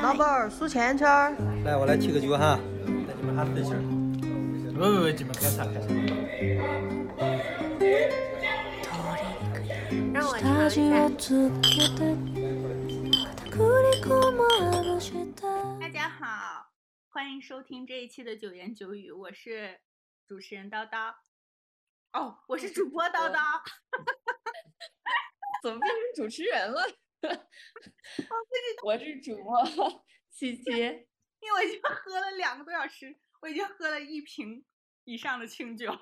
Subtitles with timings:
[0.00, 1.34] 老板儿数钱钱儿。
[1.64, 2.56] 来，我来提个酒哈，
[2.86, 3.82] 带你们哈自信儿。
[4.78, 5.88] 喂喂喂，你们开啥开啥？
[10.14, 10.38] 让我。
[15.80, 16.70] 大家好，
[17.08, 19.80] 欢迎收听这一期的九言九语，我是
[20.28, 21.12] 主持人叨叨。
[22.12, 23.38] 哦，我是主播叨叨。
[25.62, 26.82] 怎么变成主持人了？
[28.84, 29.64] 我是主播
[30.30, 34.64] 七七，因为我已经喝了两个多小时，我已经喝了一瓶
[35.04, 35.96] 以上的清酒，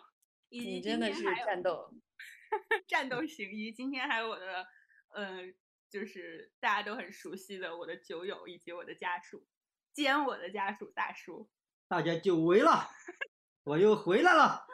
[0.48, 1.92] 以及真的是战斗，
[2.88, 4.66] 战斗型，以及今天还有我的，
[5.08, 5.52] 呃，
[5.90, 9.46] 就是大家都很熟悉的我的酒友以及我的家属，
[9.92, 11.50] 兼我的家属大叔，
[11.86, 12.88] 大家久违了，
[13.64, 14.66] 我又回来了。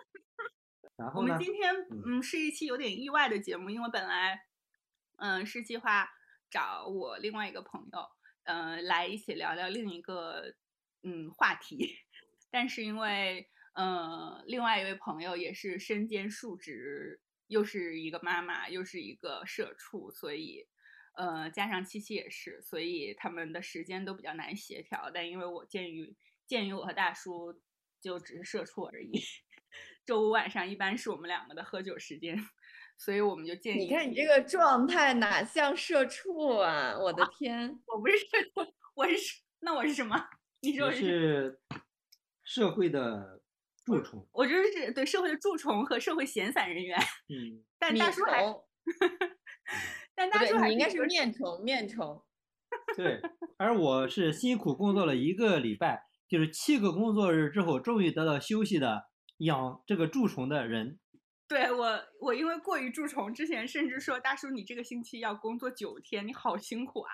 [0.96, 1.32] 然后呢？
[1.32, 4.46] 我们今天嗯是一期有点意外的节目，因为本来
[5.16, 6.12] 嗯是计划。
[6.56, 8.08] 找我另外一个朋友，
[8.44, 10.54] 嗯，来一起聊聊另一个
[11.02, 11.98] 嗯话题，
[12.50, 20.66] 但是因为嗯另外一位朋友也是身兼数职，又是一个妈妈，又是一个社畜，所以
[21.18, 25.10] 呃加上七七也是，所以他们的时间都比较难协调。
[25.12, 27.60] 但因为我鉴于鉴于我和大叔
[28.00, 29.20] 就只是社畜而已，
[30.06, 32.38] 周五晚上一般是我们两个的喝酒时间。
[32.98, 36.96] 所以我们就建议你看你这个状态哪像社畜啊！
[36.98, 40.16] 我的天，我不是社畜，我是那我是什么？
[40.62, 41.60] 你说是
[42.42, 43.40] 社会的
[43.84, 44.26] 蛀虫。
[44.32, 46.98] 我觉得是对社会的蛀虫和社会闲散人员。
[47.28, 48.42] 嗯，但大叔还，
[50.16, 52.24] 但大叔你应该是面虫，面虫。
[52.96, 53.20] 对，
[53.58, 59.04] 而我是辛苦工作了一个礼拜，就是七个工作日之后，终于得到休息的
[59.38, 60.98] 养这个蛀虫的人。
[61.48, 67.12] 对我，我因为过于蛀虫，之前甚至说大叔你这个星期要工作九天，你好辛苦啊。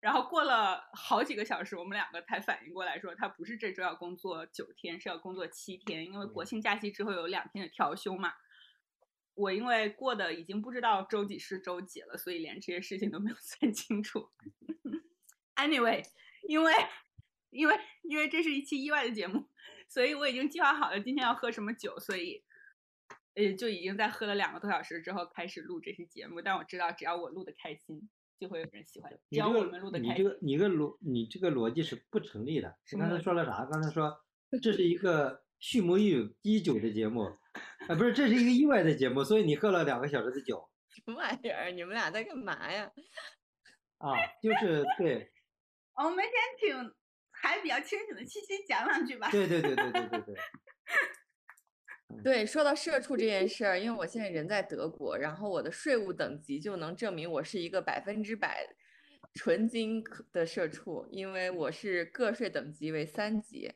[0.00, 8.32] 然后过了好几个小时，我们两个才反应过来，说他不是这周要工作九天，是要工作七天，因为国庆假期之后有两天的调休嘛。
[9.34, 14.30] 我因为过的已经不知道周几是周几了，所以连这些事情都没有 算清楚。
[15.56, 16.04] Anyway，
[16.48, 16.72] 因为
[17.50, 19.46] 因为因为这是一期意外的节目，
[19.88, 22.42] 所以我已经计划好了今天要喝什么酒，所以。
[23.38, 28.10] 呃，就已经在喝了两个多小时之后开始录这期节目，但我知道只要我录的开心，
[28.40, 29.12] 就会有人喜欢。
[29.30, 30.12] 只要我们录的开心。
[30.12, 32.76] 你这个你个逻你这个逻辑是不成立的。
[32.90, 33.64] 你刚才说了啥？
[33.70, 34.12] 刚才说
[34.60, 37.22] 这是一个蓄谋已久的节目，
[37.86, 40.68] 啊，不是，这是一个意外的节目，所以你喝了两个小时的酒。
[40.90, 41.70] 什么玩意儿？
[41.70, 42.90] 你们俩在干嘛呀？
[43.98, 45.30] 啊，就是对。
[45.94, 46.94] 我们先请
[47.30, 49.30] 还比较清醒的七七讲两句吧。
[49.30, 50.34] 对对对对对对对。
[52.24, 58.66] 对，说到社畜这件事儿，因为我现在人在德国，然后我的税务等级就能证明我是一个百分之百
[59.34, 60.02] 纯金
[60.32, 63.70] 的社畜，因为我是个税等级为三级。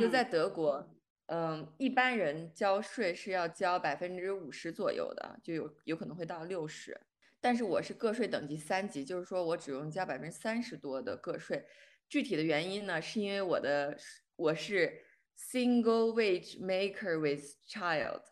[0.00, 0.84] 就在德国，
[1.26, 7.00] 嗯，一般人交税是要交百分之五十左右的，就有有可能会到六十，
[7.40, 11.64] 但是我是个税等级三级，就是说我只用交百分之三十多的个税。
[12.08, 13.96] 具体的原因呢，是因为我的
[14.34, 15.04] 我是。
[15.40, 18.22] Single wage maker with child，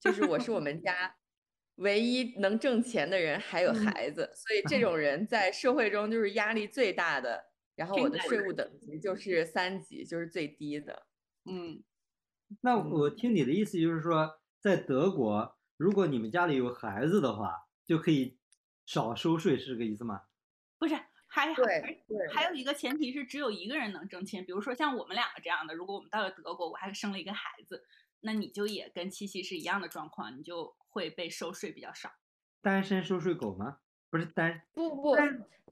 [0.00, 1.14] 就是我是我们家
[1.76, 7.44] 唯一能挣钱的人，还有孩子，所以这种人在社会中就是压力最大的。
[7.76, 11.06] 然后我的税务等级就是三级，就是最低的。
[11.44, 11.84] 嗯，
[12.62, 18.38] 那我听你的意思就是说，在德国，如果你们家里有孩子的话，就可以
[18.86, 20.22] 少收税，是这个意思吗？
[20.78, 20.94] 不是。
[21.34, 21.98] 还还
[22.32, 27.84] 还有一个前提是只有一个人能挣钱，比如说像我们两个这样的，如果我们到了德国，我还生了一个孩子，
[28.20, 32.08] 那你就也跟七夕是一样的状况，你就会被收税比较少。
[32.62, 33.78] 单身收税狗吗？
[34.10, 35.16] 不是单不不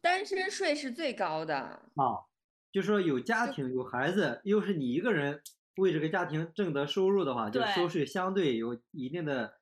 [0.00, 2.26] 单身税是最高的啊，
[2.72, 5.40] 就说有家庭有孩子，又是你一个人
[5.76, 9.60] 为这个家庭挣得收入的话，就收税相对有一定的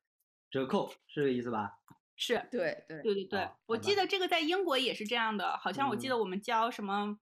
[0.51, 1.77] 折扣，是这个意思吧？
[2.23, 7.19] 是对对对对对，我记得这个在英国也是这样的，好像我记得我们交什么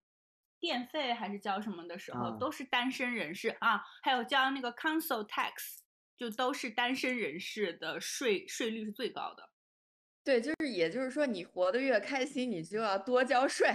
[0.58, 5.78] 电费还是交什么的时候，都是单身人士啊，还有交那个 council tax，
[6.16, 9.48] 就都是单身人士的税税率是最高的。
[10.24, 13.68] 对，就是也就是说，你活得越开心，你就要多交税。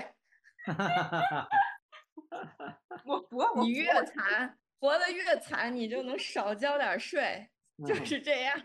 [3.05, 7.49] 我活，你越惨，活得越惨，你就能少交点税，
[7.87, 8.61] 就是这样。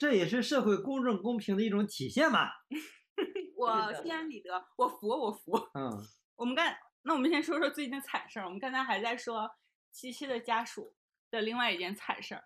[0.00, 2.48] 这也是社会公正公平的一种体现嘛。
[3.54, 5.52] 我心安理得，我服我服。
[5.74, 5.92] 嗯，
[6.36, 8.46] 我们刚那我们先说说最近的惨事儿。
[8.46, 9.50] 我们刚才还在说
[9.92, 10.94] 七七的家属
[11.30, 12.44] 的另外一件惨事儿，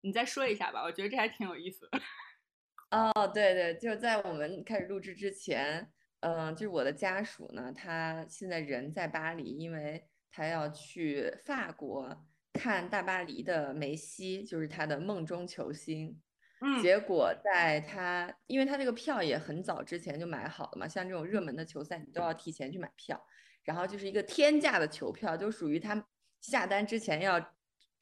[0.00, 1.88] 你再说一下吧，我觉得这还挺有意思。
[2.90, 16.20] 哦，对对，就在我们开始录制之前，嗯，就是我的家属呢，他现在人在巴黎，因为他要去法国看大巴黎的梅西，就是他的梦中球星。
[16.60, 23.24] 嗯，结果在他，因为他这个票也很早之前就买好了嘛，像这种热门的球赛，你都要提前去买票，
[23.62, 26.06] 然后就是一个天价的球票，就属于他
[26.40, 27.54] 下单之前要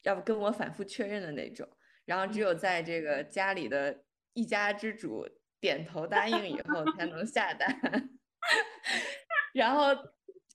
[0.03, 1.67] 要跟我反复确认的那种，
[2.05, 5.27] 然后只有在这个家里的一家之主
[5.59, 7.69] 点头答应以后才能下单，
[9.53, 9.89] 然后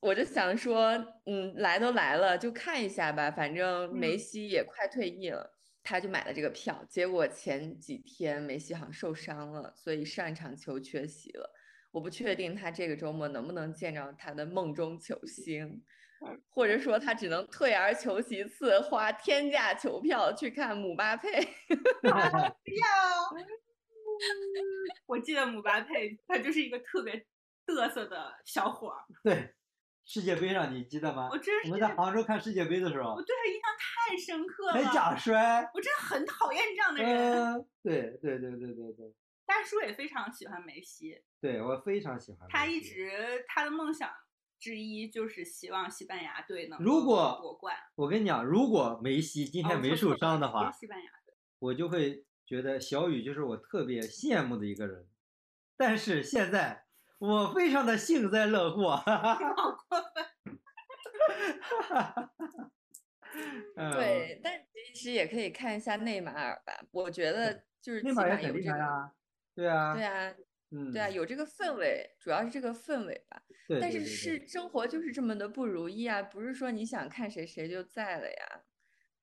[0.01, 0.93] 我就想说，
[1.27, 5.55] 嗯，来都来了，就看一下吧，反正梅西也快退役了。
[5.83, 11.51] 他就买了这个票，结果前几天梅西好像受伤了，所以上一场球缺席了。
[11.91, 15.83] 我不确定他这个周末能不能见着他的梦中球星，
[16.49, 21.29] 或者说他只能退而求其次，花天价球票去看姆巴佩。
[22.03, 22.17] 要，
[25.07, 27.27] 我记得姆巴佩他就是一个特别
[27.67, 29.05] 嘚瑟的小伙儿。
[29.23, 29.55] 对。
[30.05, 31.29] 世界杯上你记得吗？
[31.31, 34.73] 我真我们在杭州看世界杯的时候，哦我对他印象太深刻了。
[34.73, 37.55] 还假摔，我真的很讨厌这样的人。
[37.55, 39.15] 嗯，对对对对对对。
[39.45, 42.49] 大叔也非常喜欢梅西，对我非常喜欢。
[42.49, 43.11] 他一直
[43.47, 44.11] 他的梦想
[44.59, 47.77] 之一就是希望西班牙队能如果夺冠。
[47.97, 55.07] 我跟你讲，如果梅西今天没受伤的话，西班牙队，我就会觉得小雨就是我特别羡慕的一个人。
[55.77, 56.87] 但是现在
[57.23, 58.97] 我非常的幸灾乐祸。
[58.97, 59.05] 好
[59.89, 60.25] 过分。
[63.95, 64.61] 对，但
[64.93, 66.85] 其实也可以看一下内马尔吧。
[66.91, 69.13] 我觉得就是内马尔也很厉害啊。
[69.55, 69.95] 对啊。
[69.95, 70.35] 对啊，
[70.73, 73.41] 嗯，对啊，有这个氛围，主要是这个氛围吧。
[73.69, 73.79] 对。
[73.81, 78.63] 但是是生活就是这么的不如意啊，不是说你想看谁谁就在了呀。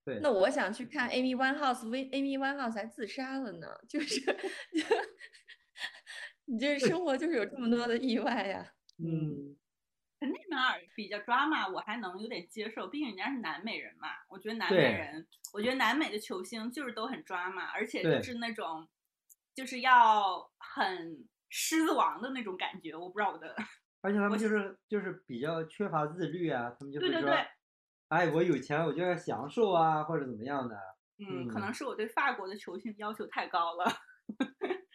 [0.05, 0.19] 对。
[0.21, 4.21] 那我想去看 Amy Winehouse，Amy Winehouse 还自杀了呢，就是
[6.49, 8.73] 你这生活就是有这么多的意外呀。
[8.97, 9.55] 嗯。
[10.21, 14.09] 内马尔比较抓马，我还能有点接受，毕竟人家是南美人嘛。
[14.27, 18.85] 我觉得南美人，我觉得南美的球星就是都很抓马，而且就是那种，
[19.55, 22.93] 就是要很狮子王的那种感觉。
[22.93, 23.55] 我不知道我的。
[24.01, 27.47] 而且他们就是就是比较缺乏自律啊，他们就对对对，
[28.09, 30.77] 哎，我有钱我就要享受啊，或者怎么样的。
[31.19, 33.85] 嗯，可能是我对法国的球星要求太高了。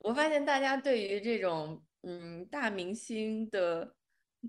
[0.00, 3.94] 我发现大家对于这种嗯大明星的。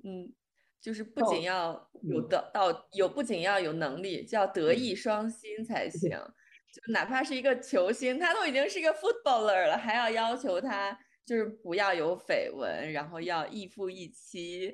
[0.05, 0.33] 嗯，
[0.79, 6.09] 就是不仅要有得到有，不仅要有能力，就要德艺双馨才行。
[6.09, 14.73] 就哪怕是一个球星，他都已经是一个 footballer 了，还要要求他就是不要有绯闻，然后要一夫一妻，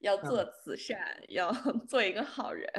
[0.00, 1.50] 要做慈善，要
[1.88, 2.70] 做一个好人。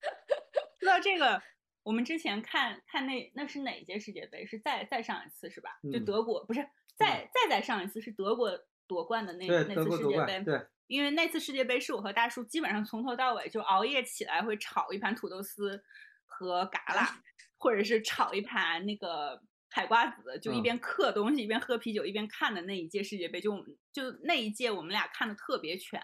[0.78, 1.42] 说到这个，
[1.88, 4.44] 我们之前看看那那是哪届世界杯？
[4.44, 5.70] 是再再上一次是吧？
[5.90, 6.60] 就德国不是
[6.98, 8.50] 再再再上一次是德国
[8.86, 10.42] 夺冠的那那次世界杯。
[10.44, 10.66] 对。
[10.86, 15.82] 因为那次世界杯是我和大叔基本上从头到尾就熬夜起来会炒一盘土豆丝
[16.26, 17.22] 和嘎啦，
[17.56, 19.40] 或者是炒一盘那个
[19.70, 25.98] 海瓜子，就一边嗑东西一边喝啤酒一边看的那一届世界杯，就我们就那一届我们俩看的特别全。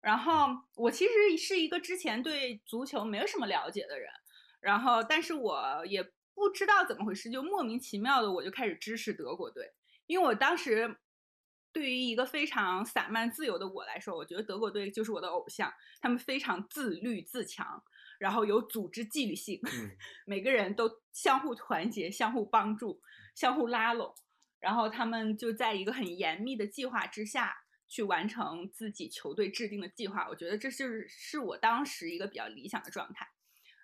[0.00, 4.10] 然后我其实是一个之前对足球没有什么了解的人，
[4.60, 6.02] 然后但是我也
[6.34, 9.72] 不知道怎么回事，就莫名其妙的我就开始支持德国队，
[10.06, 10.98] 因为我当时。
[11.72, 15.72] 对于一个非常散漫自由的我来说，我觉得德国队就是我的偶像。
[16.00, 17.80] 他们非常自律自强，
[18.18, 19.60] 然后有组织纪律性，
[20.26, 23.00] 每个人都相互团结、相互帮助、
[23.36, 24.12] 相互拉拢，
[24.58, 30.26] 然后他们就在一个很严密的计划之下去完成自己球队制定的计划。
[30.28, 33.28] 我觉得这就是是我当时一个比较理想的状态。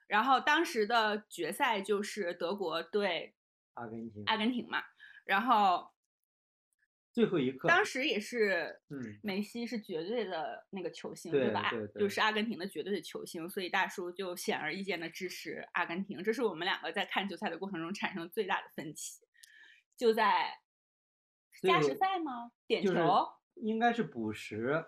[0.06, 3.34] 然后当时的决赛就是德国对
[3.74, 4.82] 阿根廷，阿根廷嘛，
[5.24, 5.92] 然后。
[7.12, 11.70] 最后一刻，当时也是，嗯，梅西是绝对的那个球星，对吧？
[11.70, 16.22] 对对，就是阿根廷的绝对的球星，所以大叔就显而易见的支持阿根廷。
[16.22, 19.22] 这是我们两个在看球赛的过程中产生最大的分歧，
[19.96, 20.58] 就在
[21.62, 22.52] 加时赛吗？
[22.66, 22.92] 点球
[23.54, 24.84] 应该是补时，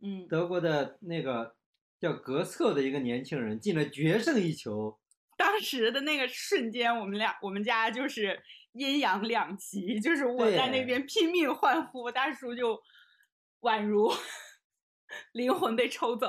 [0.00, 1.55] 嗯，德国的那个
[2.00, 4.98] 叫格策的一个年轻人进了决胜一球，
[5.36, 8.42] 当时的那个瞬间，我们俩我们家就是。
[8.78, 12.78] 阴阳两极，就是我在那边拼命欢呼，大叔就
[13.62, 14.12] 宛如
[15.32, 16.28] 灵魂被抽走。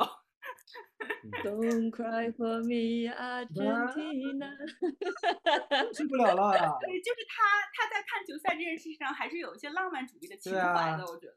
[1.43, 4.50] Don't cry for me, Argentina。
[5.93, 6.79] 受不了了。
[6.79, 7.43] 对，就是他，
[7.75, 11.36] 他在看球赛这件事情上还是有一些浪漫主义的情怀的，我觉得。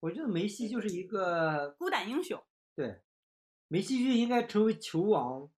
[0.00, 2.42] 我觉得梅西就是一个孤胆英雄。
[2.74, 3.02] 对，
[3.68, 5.48] 梅西就应该成为球王，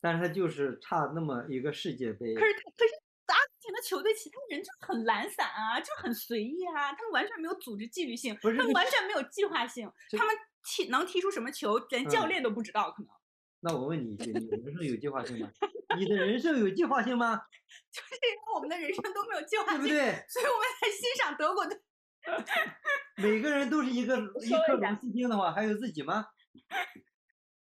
[0.00, 2.34] 但是他就是差那么一个世界杯。
[2.34, 2.94] 可是，可是。
[3.26, 13.10] 阿根廷的球队其他人就很懒散啊，就很随意啊，他们完全没有组织纪律性，他们完全没有计划性，他们踢能踢出什么球，连教嗯练都不知道，可能
[13.58, 15.50] 那我问你一句，你的人生有计划性吗？
[15.98, 17.34] 你的人生有计划性吗？
[17.90, 20.24] 就是因为我们的人生都没有计划性，对不对？
[20.28, 21.76] 所以我们才欣赏德国队。
[23.20, 26.24] 每个人都是一个 一颗螺丝钉的话，还有自己吗？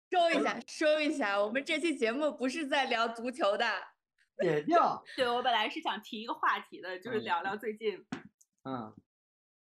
[0.09, 3.65] 收一下，收一下，我们这期节目不是在聊足球的。
[4.41, 5.03] 点掉。
[5.17, 8.05] 对我本来是想提一个话题的，就是嗯聊聊最近，
[8.63, 8.95] 嗯，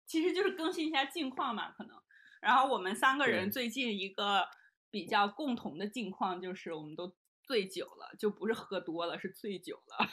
[0.06, 1.96] 其实就是更新一下近况嘛，可能。
[2.42, 4.46] 然后我们三个人最近一个
[4.90, 10.06] 比较共同的近况就是我们都醉酒了，就不是喝多了，是醉酒了。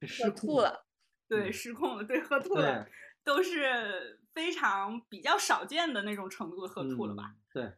[0.00, 0.86] 我是失控吐了，
[1.28, 2.88] 对，嗯失控了，对，喝吐了，
[3.24, 7.34] 都是非常比较少见的那种程度的喝吐了吧？
[7.34, 7.42] 嗯？
[7.52, 7.72] 对，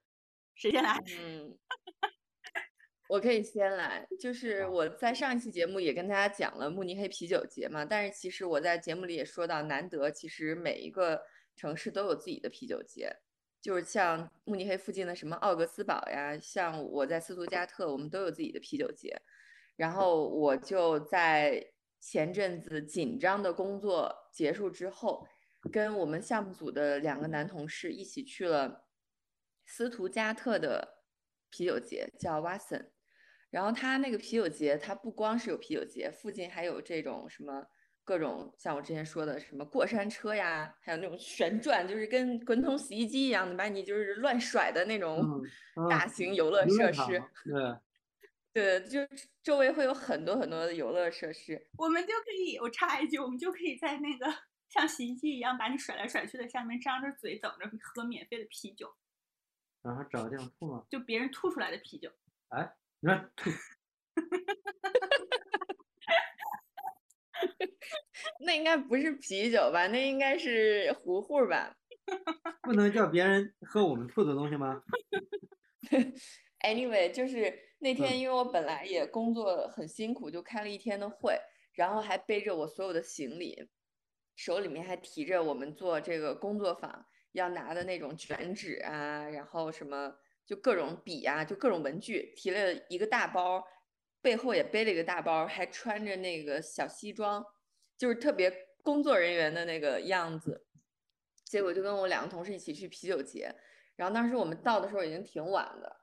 [0.57, 0.99] 谁先来？
[1.19, 1.57] 嗯，
[3.09, 11.23] 我可以先来，就是我在上一期节目也跟大家讲了慕尼黑啤酒节嘛，但是其实我在节目里也说到，难得其实每一个
[11.55, 13.15] 城市都有自己的啤酒节，
[13.61, 19.15] 就是像慕尼黑附近的什么奥格斯堡呀，像我在斯图加特，我们都有自己的啤酒节。
[19.77, 21.63] 然后我就在
[22.01, 25.29] 前阵子紧张的工作结束之后，
[25.71, 28.86] 跟我们项目组的两个男同事一起去了
[29.67, 31.03] 斯图加特的
[31.51, 32.87] 啤酒节，叫 Watson。
[33.51, 37.67] 然后它那个啤酒节，它不光是有啤酒节，附近还有这种什么
[38.05, 45.21] 各种像我之前说的什么过山车呀，还有那种旋转，就是跟滚筒洗衣机一样的，把你就是乱甩的那种
[45.77, 47.23] 嗯大嗯型游乐设施。
[48.53, 49.01] 对， 对，就
[49.43, 51.69] 周围会有很多很多的游乐设施。
[51.79, 54.27] 我们就可以，我插一句，我们就可以在那个
[54.69, 58.93] 像洗衣机一样把你甩来甩去的下面张着嘴等着喝免费的啤酒，
[59.87, 60.85] 然后找个地方吐吗？
[60.91, 62.11] 就别人吐出来的啤酒。
[62.49, 63.51] 哎你说吐，
[68.41, 69.87] 那应该不是啤酒吧？
[69.89, 71.77] 那应该是糊糊吧
[72.63, 74.83] 不能叫别人喝我们吐的东西吗？？
[76.65, 81.39] Anyway，就是那天嗯因为我本来也工作很辛苦，就开了一天的会，
[81.75, 83.69] 然后还背着我所有的行李，
[84.35, 90.13] 手里面还提着我们做这个工作坊要拿的那种卷纸啊，然后什么
[90.45, 93.63] 就各种笔啊，就各种文具，提了一个大包，
[94.23, 97.45] 背后也背了一个大包，还穿着那个小西装，
[97.97, 98.51] 就是特别
[98.83, 100.67] 工作人员的那个样子。
[101.45, 103.55] 结果就跟我两个同事一起去啤酒节，
[103.97, 105.97] 然后当时我们到的时候已经挺晚的，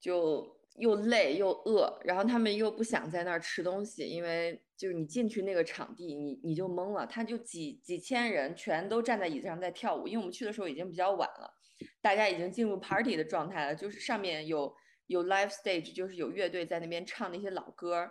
[0.00, 11.54] 就又累又饿，然后他们又不想在那儿吃东西，因为就是你进去那个场地，你你就懵了，他就几几千人全都站在椅子上在跳舞，因为我们去的时候已经比较晚了，
[12.00, 14.74] 大家已经进入 party 的状态了，就是上面有
[15.06, 18.10] 有 live stage，就是有乐队在那边唱那些老歌，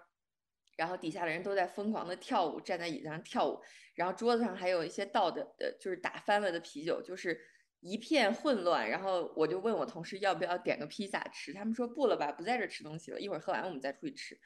[0.77, 3.59] 然后底下的人都在疯狂的跳舞，站在椅子上跳舞，
[3.95, 7.37] 然后桌子上还有一些倒的的，就是打翻了的啤酒，就是
[7.83, 8.89] 一片混乱。
[8.89, 14.39] 然后我就问我同事要不要点个披萨吃，他们说不了吧，不在这儿吃东西了，一会儿喝完我们再出去吃。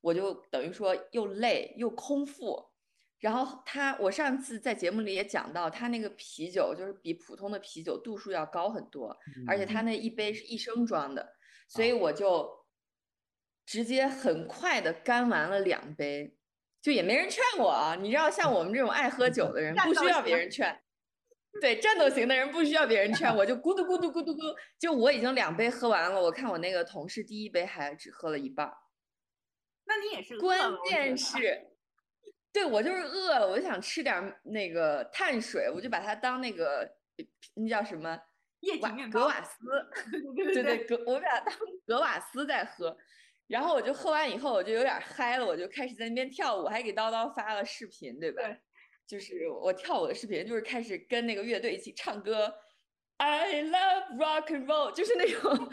[0.00, 2.70] 我就等于说又累又空腹。
[3.18, 9.16] 然后他，我上次在节目里也讲到，他那个啤酒就是比普通的啤酒度数要高很多，
[9.48, 11.34] 而且嗯他那一杯是一升装的，
[11.66, 12.46] 所以我就
[13.64, 16.36] 直接很快的干完了两杯，
[16.82, 17.96] 就也没人劝我啊。
[17.98, 20.78] 你知道，像我们这种爱喝 酒的人，不需要别人劝。
[21.60, 26.20] 对，战斗型的人不需要别人劝，我就咕嘟咕嘟咕嘟咕，就我已经两杯喝完了。
[26.20, 28.76] 我看我那个同事第一杯还只喝了一半儿。
[29.84, 31.38] 那你也是关键是，
[32.52, 36.90] 对我就是饿了，我就想吃点儿那个碳水，我就把它当那个
[37.54, 38.20] 那叫什么瓦
[38.60, 39.58] 液体面包格瓦斯，
[40.36, 41.54] 对对对，格我把它当
[41.86, 42.96] 格瓦斯在喝。
[43.46, 48.42] 然后我就喝完以后，我就有点嗨了，我就开始在那边跳舞，还给叨叨发了视频，对吧？
[48.42, 48.60] 对
[49.06, 52.52] 就是我跳舞的视频，就是开始跟那个乐队一起唱歌
[53.18, 55.70] ，I love rock and roll，就是那种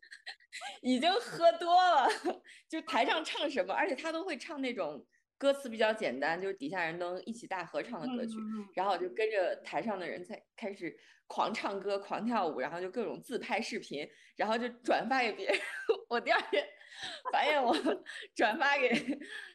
[0.80, 2.08] 已经喝多了，
[2.68, 8.34] 就台上唱什么，而且他都会唱那种歌词比较简单，就是底下人都能一起大合唱的歌曲。
[8.74, 10.96] 然后我就跟着台上的人在开始
[11.26, 15.60] 狂唱歌、狂跳舞，然后就各种自拍视频，然后就转发给别人。
[16.08, 16.66] 我第二天
[17.30, 17.76] 发现我
[18.34, 18.90] 转发给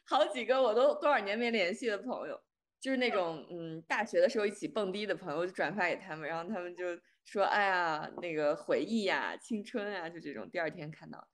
[0.06, 2.40] 好几个我都多少年没联系的朋友，
[2.82, 11.28] 就是那种嗯大学的时候一起蹦迪的朋友，就转发给他们，然后他们就说：“哎呀，那个回忆呀、青春啊，就这种。”第二天看到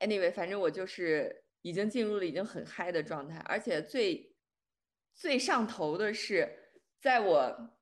[0.00, 4.34] ，anyway，反正我就是已经进入了已经很嗨的状态，而且最
[5.12, 6.70] 最上头的是，
[7.02, 7.76] 在我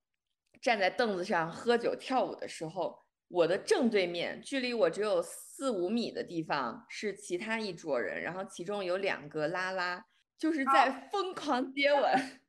[0.60, 10.04] 站在凳子上喝酒跳舞的时候，我的正对面，距离我只有四五米的地方是其他一桌人，然后其中有两个拉拉，
[10.36, 12.41] 就是在疯狂接吻。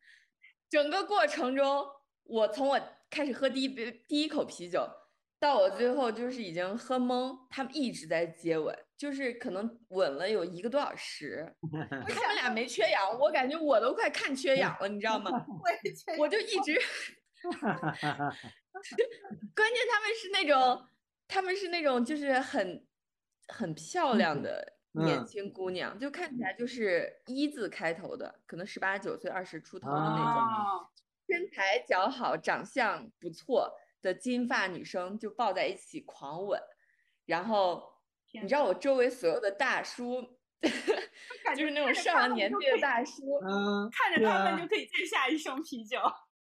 [0.73, 1.85] 整个过程中，
[2.23, 4.89] 我从我开始喝第一杯第一口啤酒，
[5.39, 11.55] 到我最后就是已经喝懵，他们一直在接吻，就是可能吻了有一个多小时。
[12.09, 15.29] 他们俩没缺氧，我感觉我都快看缺氧了，你知道吗？
[16.17, 16.73] 我就一直，
[19.53, 20.87] 关键他们是那种，
[21.27, 22.83] 他们是那种就是很
[23.47, 30.88] 很漂亮的年嗯轻姑娘，就看起来就是一字开头的，可能十八九岁、二十出头的那种，
[31.27, 36.62] 身材姣好、长相不错的金发女生就抱在一起狂吻，
[37.25, 37.83] 然后
[38.33, 40.21] 你知道我周围所有的大叔，
[41.55, 46.00] 就是那种上了年纪的大叔，嗯，看着他们就可以再下一升啤酒。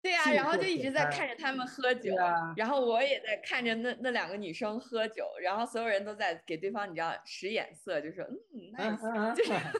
[0.05, 8.37] 对呀、是然后就一直在看着他们喝酒，啊然后我也在看着那那两个女生喝酒，然后所有人都在给对方你知道使眼色，就说嗯
[8.77, 9.57] 嗯 nice，嗯就是嗯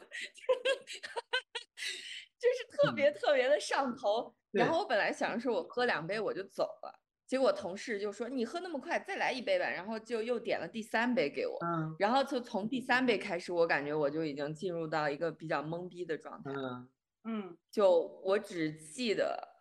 [2.41, 4.33] 就是特别特别的上头。
[4.51, 11.55] 然后我本来想着说我喝两杯我就走了，结果同事就说你喝那么快，再来一杯吧，然后就又点了第三杯给我。
[11.63, 16.49] 嗯然后就从第三杯开始，我感觉我就已经进入到一个比较懵逼的状态。
[16.51, 16.89] 嗯
[17.27, 19.54] 嗯，就我只记得，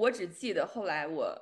[0.00, 1.38] 我只记得后来我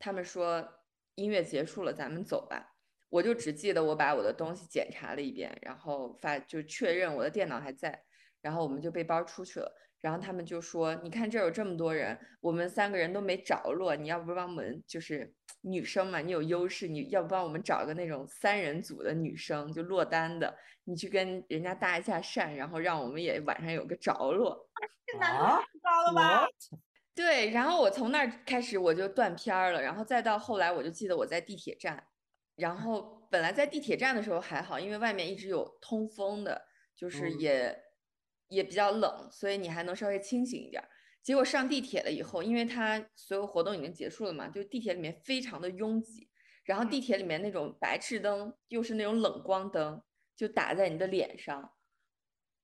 [0.00, 0.68] 他们说
[1.14, 2.74] 音乐结束了，咱们走吧。
[3.08, 8.02] 我就只记得我把我的东西检查了一遍，然后发就确认我的电脑还在，
[8.42, 9.72] 然后我们就背包出去了。
[10.00, 24.68] 然后他们就说：“你看这有这么多人，我们三个人都没着落，你要不帮我们就是女生嘛，你有优势，你要不帮我们找个那种三人组的女生，就落单的，你去跟人家搭一下讪，然后让我们也晚上有个着落。”
[25.06, 26.48] 这难度啊太高了吧？
[27.14, 32.08] 对，然后我从那儿开始我就断片儿了，然后再到后来我就记得我在地铁站，
[32.56, 36.66] 然后本来在地铁站的时候还好，因为外面一直有通风的，
[36.96, 37.40] 就是嗯。
[37.40, 37.84] 也、
[38.48, 40.88] 也比较冷，所以你还能稍微清醒一点儿。
[41.22, 46.28] 结果上地铁了以后，因为它所有活动已经结束了嘛，就地铁里面非常的拥挤，
[46.64, 50.02] 然后地铁里面那种白炽灯又是那种冷光灯，
[50.36, 51.72] 就打在你的脸上，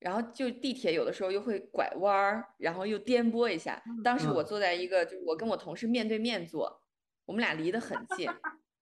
[0.01, 3.81] 然后就地铁有的时候又会拐弯儿，然后又颠簸一下。
[4.03, 6.83] 当时我嗯坐在一个，就是我跟我同事面对面坐，
[7.27, 8.29] 我们俩离得很近，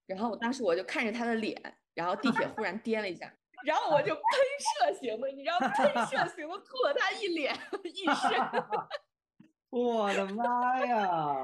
[0.07, 1.61] 然后我当时我就看着他的脸，
[1.94, 3.33] 然后地铁忽然颠了一下，
[3.64, 4.22] 然后我就喷
[4.61, 7.52] 射型的，你知道喷射型的吐了他一脸
[7.83, 8.62] 一身，
[9.70, 11.37] 我的妈呀，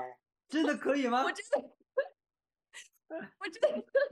[0.48, 1.32] 真的可以吗我？
[1.32, 1.74] 真的。
[3.38, 4.08] 我真的特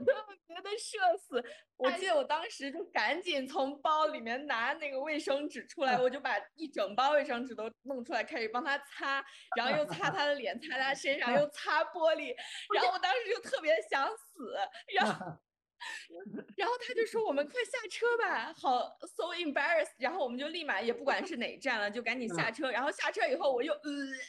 [0.47, 1.43] 别的社死，
[1.77, 9.23] 我记得我当时就赶紧从包里面拿那个卫生纸出来，我就把一整包卫生纸都弄出来，开始帮他擦，
[9.57, 12.33] 然后又擦他的脸，擦他身上，又擦玻璃，
[12.73, 14.53] 然后我当时就特别想死，
[14.95, 15.25] 然后
[16.55, 23.79] 然后他就说我们快下车吧，好 so embarrassed，然后我们就立马也不管是哪站了，就赶紧下车，然后下车以后我又呃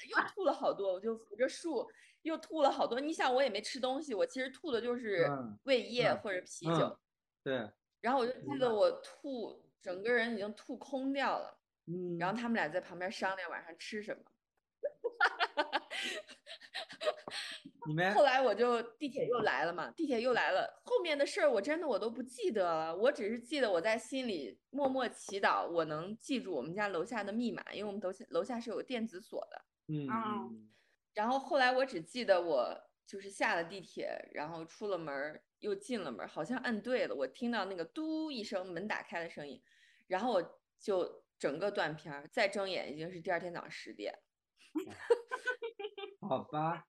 [0.09, 1.89] 又吐了好多，我就扶着树。
[2.25, 6.99] 又吐了好多，你想我也没吃东西，我其实吐的就是嗯胃液嗯或者啤嗯酒，
[7.43, 11.59] 对，然后我就记得我吐，整个人已经吐空掉了。
[11.87, 14.23] 嗯，然后他们俩在旁边商量晚上吃什么。
[17.87, 29.63] 你们后来我就地铁又来了嘛，地铁又来了，后面的事儿我真的我都不记得了，我只是记得我在心里默默祈祷，我能记住我们家楼下的密码，因为我们楼下楼下是有个电子锁的。
[29.89, 30.71] 嗯嗯嗯
[31.15, 39.63] 然后后来我只记得我就是下了地铁，然后出了门，又进了门，好像按对了，我听到那个嘟一声门打开的声音，
[40.07, 44.19] 然后我就整个断片儿，再睁眼已经是第二天早上十点。
[46.21, 46.87] 好吧，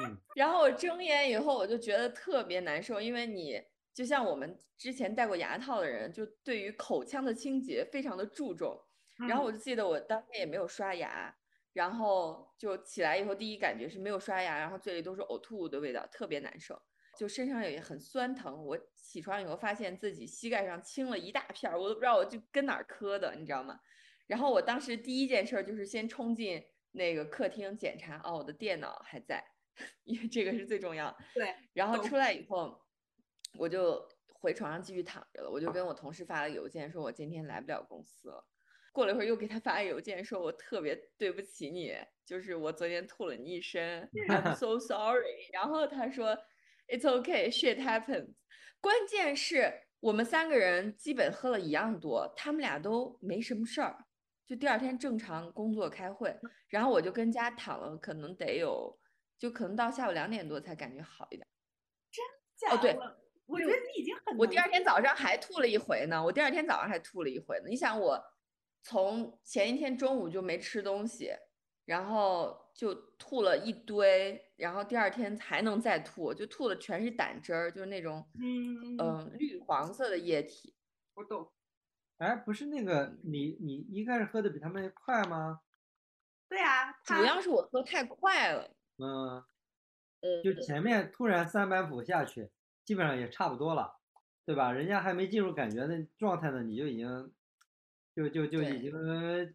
[0.00, 3.62] 嗯然后我睁眼以后，我就觉得特别难受，因为你
[3.92, 8.82] 就像我们之前戴过牙套的人，就对于口腔的清洁非常的注重。
[9.28, 11.36] 然后我就记得我当天也没有刷牙，
[11.72, 16.80] 然后就起来以后第一感觉是没有刷牙，然后嘴里都是呕吐物的味道，特别难受，
[17.18, 18.64] 就身上也很酸疼。
[18.64, 23.80] 我起床以后发现自己膝盖上青了一大片儿，我都不知道我就跟哪儿磕的，你知道吗？
[24.26, 29.44] 然后我当时第一件事儿就是先冲进那个客厅检查，哦，我的电脑还在，
[30.04, 31.16] 因为这个是最重要的。
[31.34, 32.80] 对，然后出来以后，
[33.58, 35.50] 我就回床上继续躺着了。
[35.50, 38.46] 我就跟我同事发了邮件，说我今天来不了公司了。
[38.92, 45.48] 过了一会儿，又给他发邮件，说我特别对不起你，就是我昨天吐了你一身， I'm so sorry。
[45.52, 46.36] 然后他说
[46.88, 48.34] ，It's okay, shit happens。
[48.80, 54.04] 关键是我们三个人基本喝了一样多，他们俩都没什么事儿，
[54.46, 56.38] 就第二天正常工作开会。
[56.68, 58.98] 然后我就跟家躺了，可能得有，
[59.38, 61.46] 就可能到下午两点多才感觉好一点。
[62.70, 67.64] 哦对假的，我觉得你已经很我第二天早上还吐了一回呢，我第二天早上还吐了一回呢。
[67.68, 68.22] 你想我
[68.82, 71.32] 从前一天中午就没吃东西，
[71.84, 80.74] 然后就吐了一堆，然后第二天还能再吐，就吐的全是胆汁儿，就是那种嗯嗯绿黄色的液体。
[81.14, 81.50] 我懂。
[82.18, 85.60] 哎，不是那个你你一开始喝的比他们快吗？
[86.48, 89.42] 对啊，主要是我喝太快了，嗯，
[90.20, 92.50] 呃，就前面突然三板斧下去，
[92.84, 93.96] 基本上也差不多了，
[94.44, 94.70] 对吧？
[94.70, 97.32] 人家还没进入感觉的状态呢，你就已经
[98.14, 98.92] 就就就已经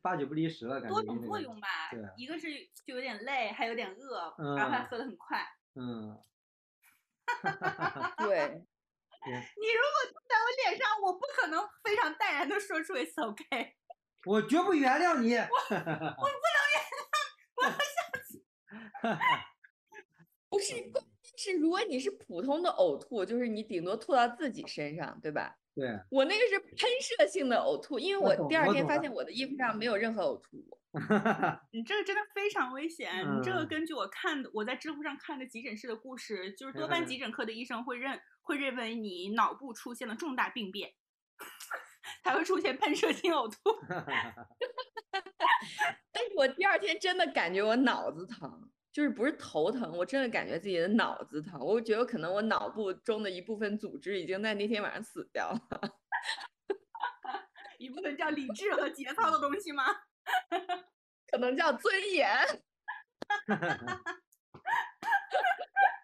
[0.01, 2.47] 八九不离十了，感觉多种那个作用吧对，一个是
[2.85, 5.45] 就有点累，还有点饿，然后还嗯喝的很快。
[5.75, 6.17] 嗯，
[8.17, 8.65] 对，
[9.25, 13.73] 你如果吐在我脸上，我不可能非常淡然的说出 “it's okay”。
[14.25, 15.37] 我绝不原谅你。
[20.49, 25.59] 不是，关键是如果你是普通的呕吐，就是你顶多吐到自己身上，对吧？
[25.77, 30.79] 对，我那个是喷射性的呕吐，因为我第二天发现我的衣服上没有任何呕吐物。
[31.71, 33.23] 你这个真的非常危险。
[33.23, 40.91] 你这个嗯根据我看的，我在知乎上看的急诊室的故事，就是多半嗯急诊科的医生会认会认为你脑部出现了重大病变，
[42.23, 43.57] 才会出现喷射性呕吐。
[46.11, 51.63] 但是我第二天真的感觉我脑子疼，就是不是头疼，我真的感觉自己的脑子疼。
[51.63, 55.59] 我觉得可能我脑部中的一部分组织已经在那天晚上死掉了。
[57.77, 59.83] 一部分叫理智和节操的东西吗？
[61.29, 62.27] 可能叫尊严。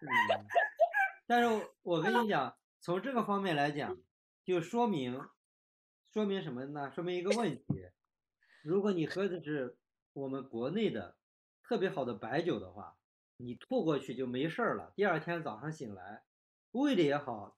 [0.00, 0.06] 嗯，
[1.26, 3.98] 但是我我跟你讲，从这个方面来讲，
[4.44, 5.20] 就说明
[6.12, 6.92] 说明什么呢？
[6.94, 7.64] 说明一个问题：
[8.62, 9.76] 如果你喝的是
[10.12, 11.16] 我们国内的
[11.66, 12.94] 特别好的白酒的话，
[13.38, 14.92] 你吐过去就没事儿了。
[14.94, 16.22] 第二天早上醒来，
[16.72, 17.56] 胃里也好，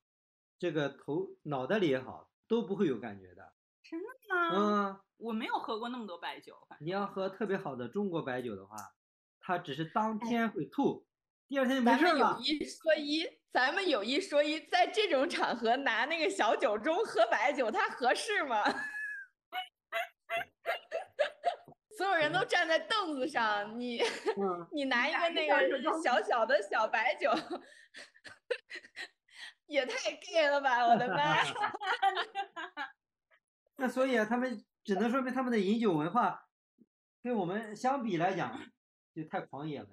[0.59, 3.53] 这个头脑袋里也好，都不会有感觉的。
[3.83, 4.51] 真的吗？
[4.55, 8.77] 嗯，我没有喝过那么多白酒，反正你要喝特别好的中国白酒的话，
[9.41, 11.05] 它只是当天会吐，
[11.49, 12.39] 第二天就没咱们有。
[12.39, 18.63] 一说一，咱们有一说一，在这种场合拿那个小酒盅喝白酒，它合适吗？
[22.07, 23.99] 所有人都站在凳子上，你
[24.39, 27.33] 嗯， 你拿一个那个小小的小白酒，
[29.67, 30.87] 也太 gay 了吧！
[30.87, 31.51] 我的妈呀！
[33.79, 36.47] 那所以啊他们只能说明他们的饮酒文化
[37.25, 38.57] 跟我们相比来讲
[39.13, 39.89] 就太狂野了。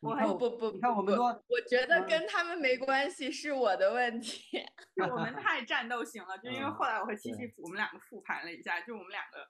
[0.00, 4.64] 我看不不不，你看我们不多我觉得嗯跟他们没关系，是我的问题。
[4.96, 9.46] 是我们 太战斗型了，就因为嗯后来我和七七我们两个复盘了一下，就我们两个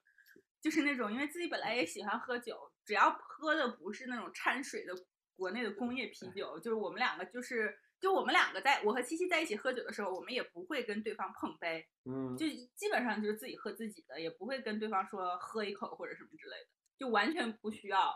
[0.67, 4.93] 就是那种，因为自己本来也喜欢喝酒，只要喝的不是那种掺水的
[5.37, 16.67] 国内的工业啤酒，就是我们两个就是就我们两个在我和七七在一起喝酒的时候，我们也不会跟对方碰杯，嗯，就基本上就是自己喝自己的，也不会跟对方说喝一口或者什么之类的，
[16.99, 18.13] 就完全不需要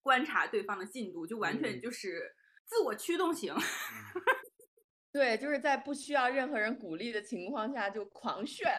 [0.00, 3.54] 观察对方的进度，就完全嗯就是自我驱动型。
[5.12, 8.72] 对，就是在不需要任何人鼓励的情况下就狂炫。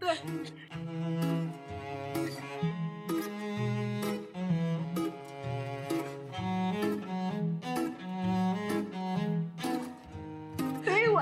[0.00, 1.33] 对，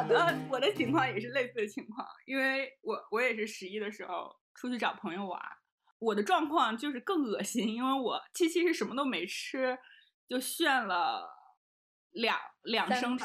[0.03, 5.57] 我的我的情况也是类似的情况，因为我我也是十一的时候出去找朋友玩儿，
[5.99, 9.79] 我的状况就是更恶心，因为我七七是什么都没吃，
[10.29, 11.29] 就炫了
[12.11, 13.17] 两两升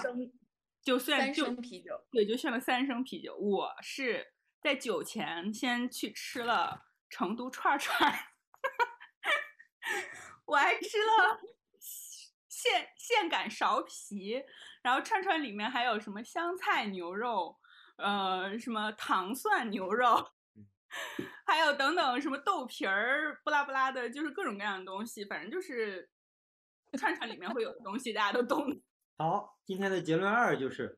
[0.82, 3.36] 就算三就升啤酒，对，就炫了三升啤酒。
[3.36, 8.18] 我是在酒前先去吃了成都串儿串儿，
[10.46, 11.40] 我还吃了
[12.48, 14.44] 现现擀苕皮，
[14.88, 17.54] 然后串串里面还有什么香菜牛肉，
[17.98, 20.26] 呃，什么糖蒜牛肉。
[21.46, 26.10] 还有等等什么豆皮儿，不拉不拉的，就是各种各样的东西，反正就是
[26.98, 28.66] 串串里面会有的东西，大家都懂。
[29.20, 30.98] 好，今天的结论二就是，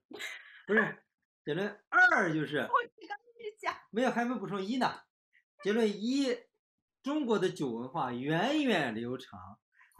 [0.67, 1.03] 不是
[1.43, 3.73] 结论二就 是我刚开始讲。
[3.89, 5.01] 没有还没补充一呢。
[5.65, 6.27] 结论一，
[7.01, 9.57] 中国的酒文化源远流长，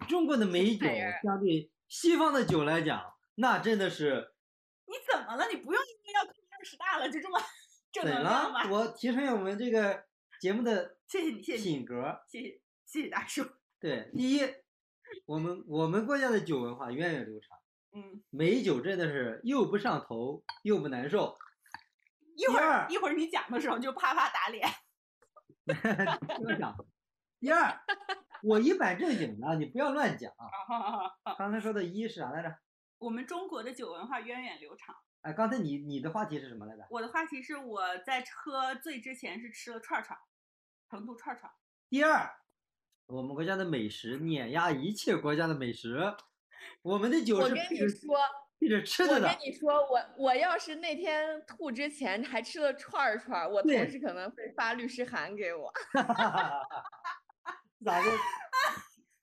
[0.08, 0.86] 中国的美酒
[1.24, 4.34] 相对西方的酒来讲，那真的是
[4.86, 5.48] 你怎么了？
[5.48, 7.40] 你不用因为要看二十大了就这么
[7.90, 8.70] 正怎能量？
[8.70, 10.04] 我提升我们这个
[10.42, 12.22] 节目的谢谢你，谢谢，品格。
[12.28, 13.50] 谢谢谢谢大叔。
[13.80, 14.42] 对，第一，
[15.26, 17.58] 我们我们国家的酒文化源远流长，
[17.94, 21.38] 嗯，美酒真的是又不上头又不难受。
[22.36, 24.68] 一会儿一会儿你讲的时候就啪啪打脸。
[25.66, 26.76] 听我讲。
[27.40, 27.80] 第二，
[28.44, 30.30] 我一本正经的，你不要乱讲。
[31.38, 32.54] 刚才说的一是啥来着？
[33.00, 34.96] 我们中国的酒文化源远流长。
[35.22, 36.86] 哎，刚才你你的话题是什么来着？
[36.90, 40.22] 我的话题是我在喝醉之前是吃了串串儿，
[40.90, 41.52] 成都串串。
[41.90, 42.30] 第二，
[43.08, 46.14] 我们国家的美食碾压一切国家的美食，
[46.82, 48.18] 我们的酒我跟是配着你说，
[48.86, 49.40] 吃的的我跟。
[49.40, 55.72] 你说，我我要是那天吐之前还吃了串儿串儿，我同事可能会发律师函给我。
[57.84, 58.12] 咋的？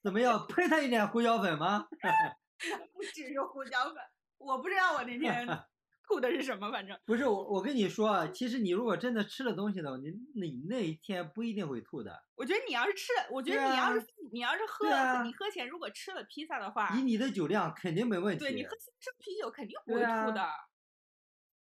[0.02, 0.46] 怎么样？
[0.48, 1.88] 喷他一点胡椒粉吗？
[2.92, 3.96] 不只是胡椒粉，
[4.38, 5.46] 我不知道我那天
[6.08, 12.24] 吐的是什么，反正不是我，我跟你说啊，其实你如果真的吃了东西的话，你你那一天不一定会吐的。
[12.36, 18.44] 我觉得你要是吃了，我觉得你要是、啊你要是喝、了啊你喝前如果吃了披萨的话，以你的酒量，肯定没问题。
[18.44, 20.48] 对你喝生啤酒肯定不会吐的。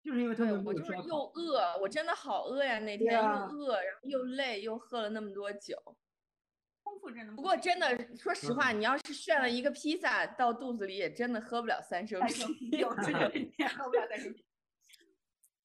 [0.02, 1.32] 就是因为他对我就是又。
[1.36, 2.80] 饿，我真的好饿呀！
[2.80, 5.75] 那天又啊饿，然后又累，又喝了那么多酒。
[7.36, 12.69] 不过真的，说实话，嗯你要是炫了一个披萨到肚子里，也真的喝不了三升啤。
[12.78, 14.45] 酒，这个你喝不了三升啤酒。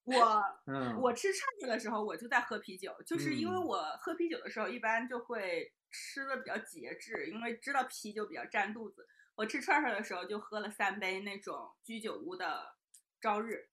[0.05, 9.07] 我 嗯，我吃串串的时候，我就在喝啤酒，就是因为嗯我喝啤酒的时候，一般就会吃的比较节制，因为知道啤酒比较占肚子。
[9.35, 12.77] 我吃串串的时候就喝了三杯那种居酒屋的
[13.21, 13.69] 朝日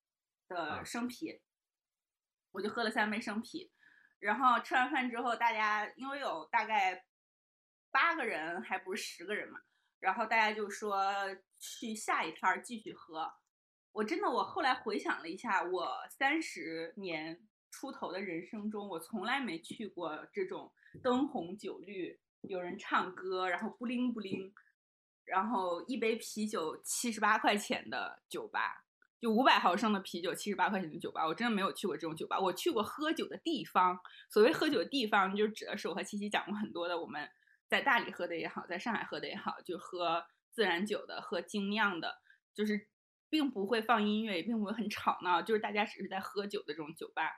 [0.48, 1.42] 的啊生啤，
[2.52, 3.72] 我就喝了三杯生啤。
[4.20, 7.06] 然后吃完饭之后，大家因为有大概
[7.92, 9.60] 八个人，还不是十个人嘛，
[10.00, 11.04] 然后大家就说
[11.60, 13.32] 去下一摊继续喝。
[13.92, 20.72] 我真的，我后来回想了一下，我三十年出头的人生中，我从来没去过这种
[21.04, 24.54] 灯红酒绿，有人唱歌，然后布灵布灵，
[25.26, 28.86] 然后一杯啤酒七十八块钱的酒吧，
[29.20, 32.40] 就五百毫升的啤酒七十八块钱的酒吧，我真的没有去过这种酒吧。
[32.40, 34.00] 我去过喝酒的地方，
[34.30, 37.30] 所谓喝酒的地方，就指的是我和七七讲过很多的，我们
[37.72, 42.18] 在大理喝的也好，在上海喝的也好，就喝自然酒的，喝精酿的，
[42.54, 42.90] 就是
[43.30, 47.32] 并不会放音乐，也并不会很吵闹，就是大家只是在喝酒的这种酒吧。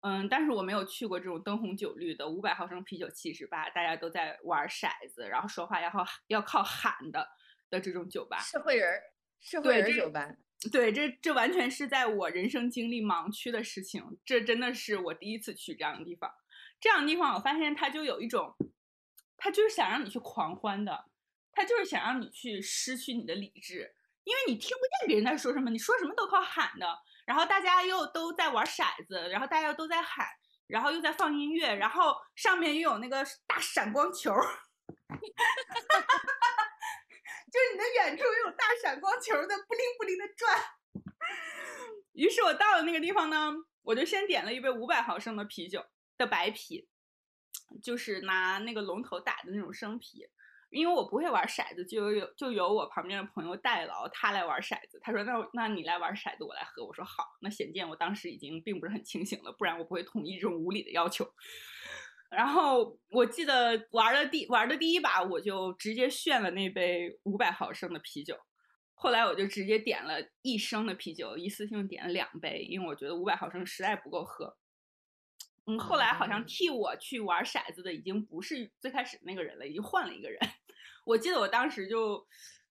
[0.00, 7.28] 嗯，但是我没有去过这种灯红酒绿的五百毫升啤酒七十八，大家都在玩骰子，然后说话要靠要靠喊的
[7.70, 8.38] 的这种酒吧。
[8.40, 9.00] 社会人儿，
[9.38, 10.28] 社会人儿酒吧。
[10.72, 16.32] 对，这这完全是在我人生经历盲区的事情，这真的是我第一次去这样的地方。
[16.80, 18.54] 这样的地方，我发现它就有一种，
[19.36, 21.06] 他就是想让你去狂欢的，
[21.52, 23.94] 他就是想让你去失去你的理智，
[24.24, 26.86] 因为你听不见别人在说什么，你说什么都靠喊的，
[27.26, 30.26] 然后大家又都在玩骰子，然后大家又都在喊，
[30.66, 34.42] 然后又在放音乐，然后上面又有那个大闪光球儿，
[37.52, 40.62] 就是你的远处有大闪光球在不灵不灵的转。
[42.12, 45.84] 于是我到了那个地方呢，我就先点了一杯五百毫升的啤酒
[46.16, 46.88] 的白啤，
[47.82, 50.26] 就是拿那个龙头打的那种生啤。
[50.70, 54.98] 因为我不会玩骰子，就有就由我旁边的朋友代劳，他来玩骰子。
[55.00, 61.24] 他说：“那那你来玩骰子，我来喝。”我说：“好。”那显见我当时已经并不是很清醒了，不然我不会同意这种无理的要求。
[62.30, 68.36] 然后我记得玩了第玩的第一把，我就直接炫了那杯五百毫升的啤酒。
[68.94, 74.56] 后来我就直接点了一升的啤酒，一次性点了两杯，因为我觉得五百毫升实在不够喝。
[75.66, 80.38] 嗯，后来好像替我去玩骰子的已经不是最开始那个人了，已经换了一个人。
[81.04, 82.26] 我记得我当时就，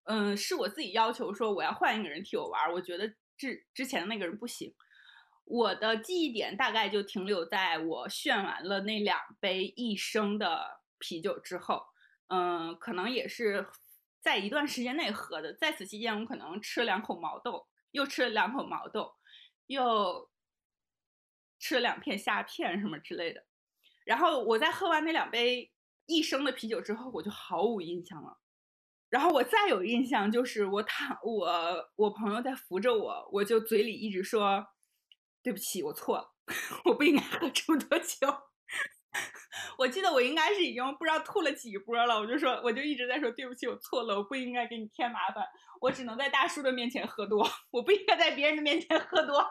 [0.06, 4.74] 嗯，是我自己要求说我要换一个人替我玩，我觉得之之前的那个人不行。
[5.44, 11.84] 我的记忆点大概就停留在我炫完了那两杯一升的啤酒之后，
[12.30, 13.68] 嗯，可能也是
[14.22, 15.54] 在一段时间内喝的。
[15.54, 19.14] 在此期间，我可能吃了两口毛豆，又吃了两口毛豆，
[19.68, 20.28] 又
[21.66, 23.44] 吃了两片虾片什么之类的。
[24.06, 25.72] 然后我在喝完那两杯
[26.06, 28.38] 一升的啤酒之后，我就毫无印象了。
[29.10, 34.64] 然后我再有印象就是我躺我我朋友在扶着我，我就嘴里一直说
[35.42, 36.36] 对不起，我错了，
[36.86, 38.28] 我不应该喝这么多酒。
[39.80, 45.44] 我记得我应该是已经不知道吐了几波了，我就说我就一直在说对不起，我错了，我不应该给你添麻烦，
[45.82, 49.44] 我只能在大叔的面前喝多，我不应该在别人的面前喝多。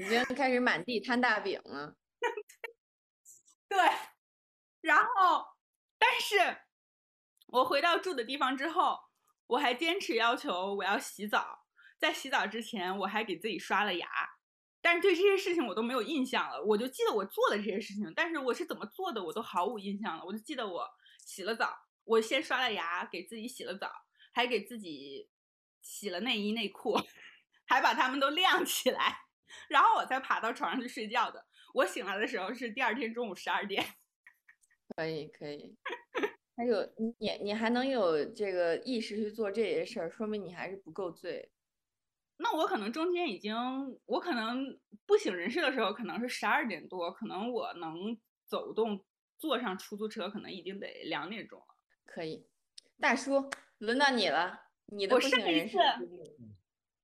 [0.00, 1.96] 已经开始满地摊大饼了。
[3.68, 3.78] 对，
[4.80, 5.46] 然后，
[5.98, 6.62] 但是
[7.46, 8.98] 我回到住的地方之后，
[9.46, 11.66] 我还坚持要求我要洗澡，
[11.98, 14.08] 在洗澡之前我还给自己刷了牙，
[14.80, 20.88] 但是对这些事情我都没有印象了，我就记得我做了这些事情，但是我是怎么做的我都毫无印象了，我就记得我
[21.24, 23.92] 洗了澡，我先刷了牙，给自己洗了澡，
[24.32, 25.28] 还给自己
[25.82, 26.98] 洗了内衣内裤，
[27.66, 29.26] 还把它们都晾起来，
[29.68, 31.44] 然后我才爬到床上去睡觉的。
[31.74, 33.84] 我醒来的时候是第二天中午十二点。
[34.96, 35.76] 可 以可以，
[36.56, 41.50] 还有你你还能有这个意识去做这些事儿，说明你还是不够醉。
[42.38, 43.54] 那我可能中间已经，
[44.06, 49.04] 我可能不省人事的时候可能是十二点多，可能我能走动，
[49.38, 51.66] 坐上出租车可能已经得两点钟了。
[52.06, 52.46] 可以，
[52.98, 55.76] 大叔，轮到你了，你的不省人事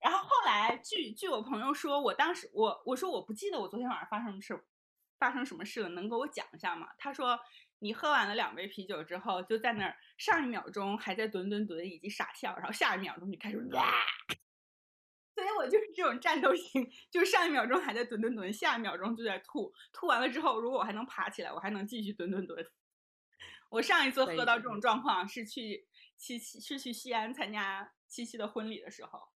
[0.01, 4.67] 然后后来，据据我朋友说，我当时我我说我不记得我昨天晚上发生什么事
[5.19, 6.89] 发生什么事了，能给我讲一下吗？
[6.99, 7.39] 他说
[7.79, 13.93] 你喝完了两杯啤酒之后，就在那儿上一秒钟还在蹲蹲蹲以及傻笑，然后下一秒钟就开始哇。
[15.35, 22.67] 所以我就是这种战斗型，就是上一秒钟还在蹲蹲蹲，下一秒钟就在吐，吐完了之后，如果我还能爬起来，我还能继续蹲蹲蹲。
[23.69, 29.29] 我上一次喝到这种状况是去七七是去西安参加七七的婚礼的时候，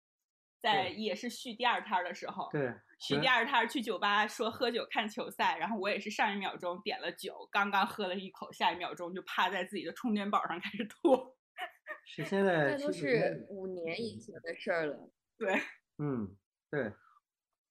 [0.61, 11.35] 在也是续第二摊儿的时候，对，续第二摊儿去酒吧说喝酒看球赛，然后我也是上一秒钟点了酒，刚刚喝了一口，下一秒钟就趴在自己的充电宝上开始吐。
[12.05, 15.11] 是现在这都是五年以前的事儿了。
[15.37, 15.61] 对，
[15.97, 16.35] 嗯，
[16.69, 16.91] 对，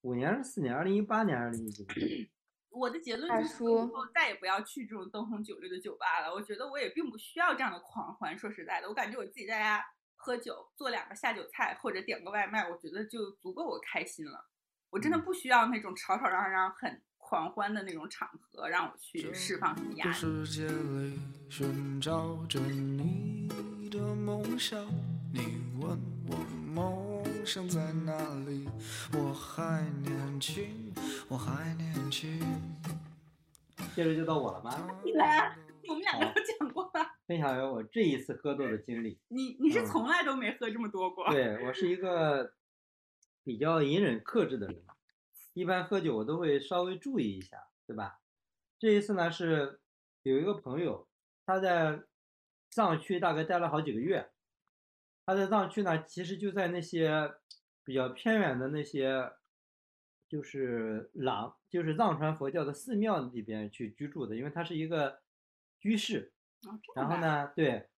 [0.02, 2.28] 五年是四年，二零一八年、二零一九年，
[2.70, 6.32] 我的结论就是我以后再也不要去这种灯红酒绿的酒吧了。
[6.32, 8.38] 我觉得我也并不需要这样的狂欢。
[8.38, 9.84] 说实在的，我感觉我自己在家
[10.22, 14.46] 喝酒，做两个下酒菜或者点个外卖，我觉得就足够我开心了。
[14.90, 20.12] 我真的嗯不需要那种吵吵嚷嚷、很狂欢的那种场合，让我去释放什么压力。
[20.12, 24.86] 世界里寻找着你的梦想，
[25.32, 28.12] 你问我梦想在哪
[28.46, 28.68] 里？
[29.14, 30.92] 我还年轻，
[31.28, 32.38] 我还年轻。
[33.96, 35.00] 接着就到我了吗？
[35.02, 35.56] 你来啊，
[35.88, 37.06] 我们两个都讲过了。
[37.26, 39.18] 分享一下我这一次喝多的经历。
[39.28, 41.30] 你你是嗯从来都没喝这么多过。
[41.30, 42.54] 对我是一个
[43.44, 44.82] 比较隐忍克制的人，
[45.54, 48.20] 一般喝酒我都会稍微注意一下，对吧？
[48.78, 49.80] 这一次呢是
[50.22, 51.08] 有一个朋友，
[51.46, 52.02] 他在
[52.70, 54.30] 藏区大概待了好几个月，
[55.24, 57.32] 他在藏区呢其实就在那些
[57.84, 59.32] 比较偏远的那些，
[60.28, 65.20] 就是朗，就是藏传佛教的寺庙里边去居住的，因为他是一个
[65.80, 66.32] 居士？
[66.94, 67.88] 然后呢，对，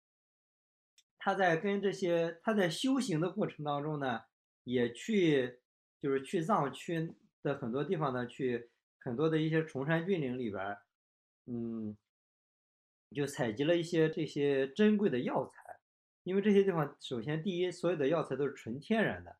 [1.19, 4.21] 他在跟这些他在修行的过程当中呢，
[4.63, 5.59] 也去
[5.99, 10.81] 就是去藏区的很多地方呢，去很多的一些崇山峻岭里边儿，
[11.45, 11.97] 嗯，
[13.13, 15.79] 就采集了一些这些珍贵的药材，
[16.23, 19.37] 因为这些地方首先第一，所有的药材都是纯天然的，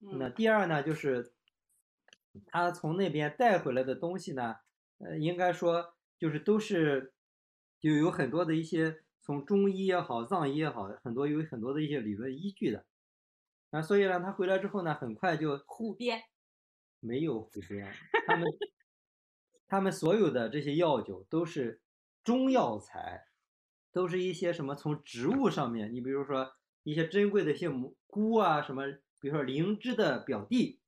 [0.00, 0.28] 那。
[0.28, 1.32] 嗯第二呢，就是
[2.44, 4.56] 他从那边带回来的东西呢，
[4.98, 7.14] 呃，应该说就是都是
[7.86, 12.84] 就有很多的一些从中医也好，藏医也好，很多有很多的一些理论依据的。
[13.70, 16.20] 啊，所以呢，他回来之后呢，很快就虎鞭。
[16.98, 17.94] 没有胡编，
[18.26, 18.48] 他们
[19.68, 21.80] 他们所有的这些药酒都是
[22.24, 23.26] 中药材，
[23.92, 28.82] 都是一些什么从植物上面，你比如说一些珍贵的一些蘑菇啊，什么，
[29.20, 30.80] 比如说灵芝的表弟，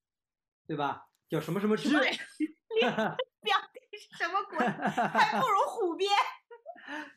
[0.67, 1.07] 对吧？
[1.29, 4.67] 叫什么什么芝， 表弟是什么鬼？
[4.67, 6.11] 还不如虎鞭。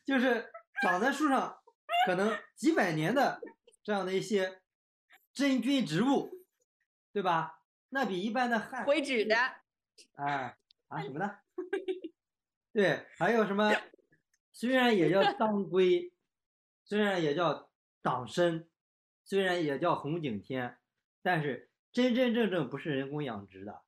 [0.04, 0.50] 就是
[0.82, 1.58] 长在树上
[2.06, 3.40] 可能几百年的
[3.82, 4.60] 这样的一些
[5.32, 6.44] 真菌植物，
[7.12, 7.60] 对吧？
[7.90, 9.36] 那比一般的旱回纸的，
[10.14, 10.56] 哎
[10.88, 11.38] 啊什么呢？
[12.72, 13.70] 对，还有什么？
[14.52, 16.12] 虽然也叫当归，
[16.84, 17.70] 虽然也叫
[18.02, 18.66] 党参，
[19.24, 20.78] 虽然也叫红景天，
[21.22, 23.82] 但是真真正正不是人工养殖的。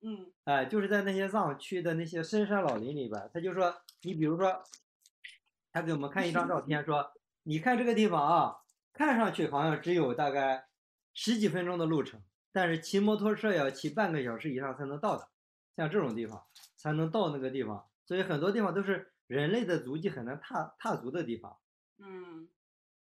[0.00, 4.62] 嗯哎，就是在那些藏区的那些深山老林里边儿，他就说，你比如说，
[5.74, 8.58] 他给我们看一张照片，说，你看这个地方啊，
[8.92, 10.68] 看上去好像只有大概
[11.12, 15.28] 十几分钟的路程，但是骑摩托车要骑半个小时以上才能到的，
[15.76, 21.58] 像这种地方才能到那个地方，所以很多地方都是人类的足迹很难踏踏足的地方。
[21.98, 22.48] 嗯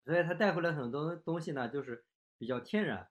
[0.04, 2.04] 所以他带回来很多东西呢，就是
[2.36, 3.08] 比较天然。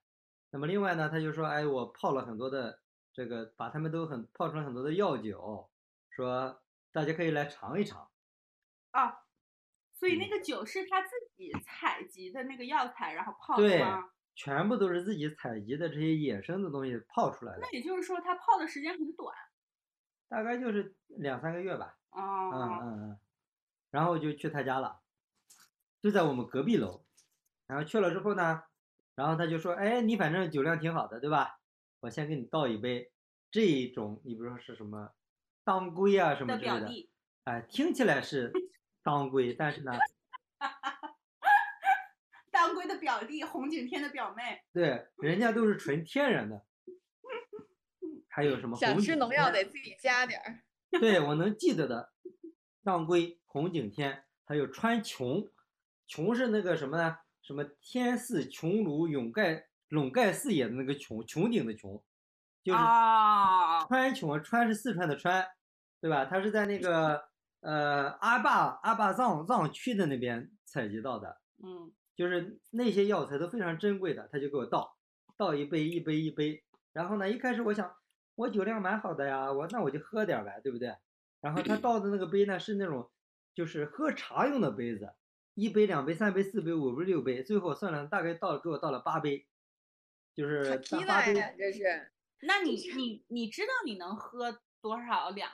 [0.50, 2.82] 那么另外呢，他就说，哎，我泡了很多的
[3.14, 5.70] 这个，把他们都很泡出来很多的药酒，
[6.10, 8.10] 说大家可以来尝一尝。
[8.92, 9.25] 啊，
[9.96, 14.04] 所以那嗯个酒是他自己采集的那个药材，然后泡的对吗？
[14.36, 19.34] 全部都是自己采集的这些野生的东西泡出来的那，也就是说，他泡的时间很短。
[20.28, 21.98] 大概就是两三个月吧。
[22.12, 23.20] 嗯哦，嗯嗯嗯。
[23.92, 25.00] 然后就去他家了，
[26.02, 27.06] 就在我们隔壁楼。
[27.68, 28.64] 然后去了之后呢，
[29.16, 31.60] 然后他就说：“哎，你反正酒量挺好的，对吧？
[32.02, 33.12] 我先给你倒一杯
[33.50, 35.14] 这种，你比如说是什么
[35.64, 37.10] 当归啊什么之类的。
[37.46, 38.52] 哎，听起来是
[39.06, 39.92] 当归，但是呢，
[42.52, 44.64] 当归的表弟，红景天的表妹。
[44.74, 46.66] 对，人家都是纯天然的。
[48.28, 50.64] 还有什么想吃农药得自己加点儿。
[51.00, 52.12] 对，我能记得的，
[52.84, 55.52] 当归、红景天，还有川穹，
[56.10, 57.20] 穹是那个什么呢？
[57.44, 62.02] 什么天似穹庐，永盖笼盖四野的那个穹，穹顶的穹，
[62.64, 65.48] 就是啊，川穹，川是四川的川，
[66.02, 66.26] 对吧？
[66.26, 67.30] 它是在那个
[67.66, 74.96] 呃阿坝阿坝藏藏区的那边采集到的，嗯就是那些药材都非常珍贵的，他就给我倒，
[75.36, 76.64] 倒一杯一杯一杯。
[76.94, 77.94] 然后呢，一开始我想
[78.36, 80.96] 我酒量蛮好的呀，我那我就喝点儿呗，对不对？
[81.42, 83.12] 然后他倒的那个杯呢是那种
[83.54, 85.14] 就是喝茶用的杯子，
[85.56, 89.48] 一杯两杯三杯四杯五杯六杯，最后算了大概倒给我倒了八杯，
[90.34, 91.34] 就是八杯。
[91.58, 92.12] 这是。
[92.42, 95.52] 那你你你知道你能喝多少两？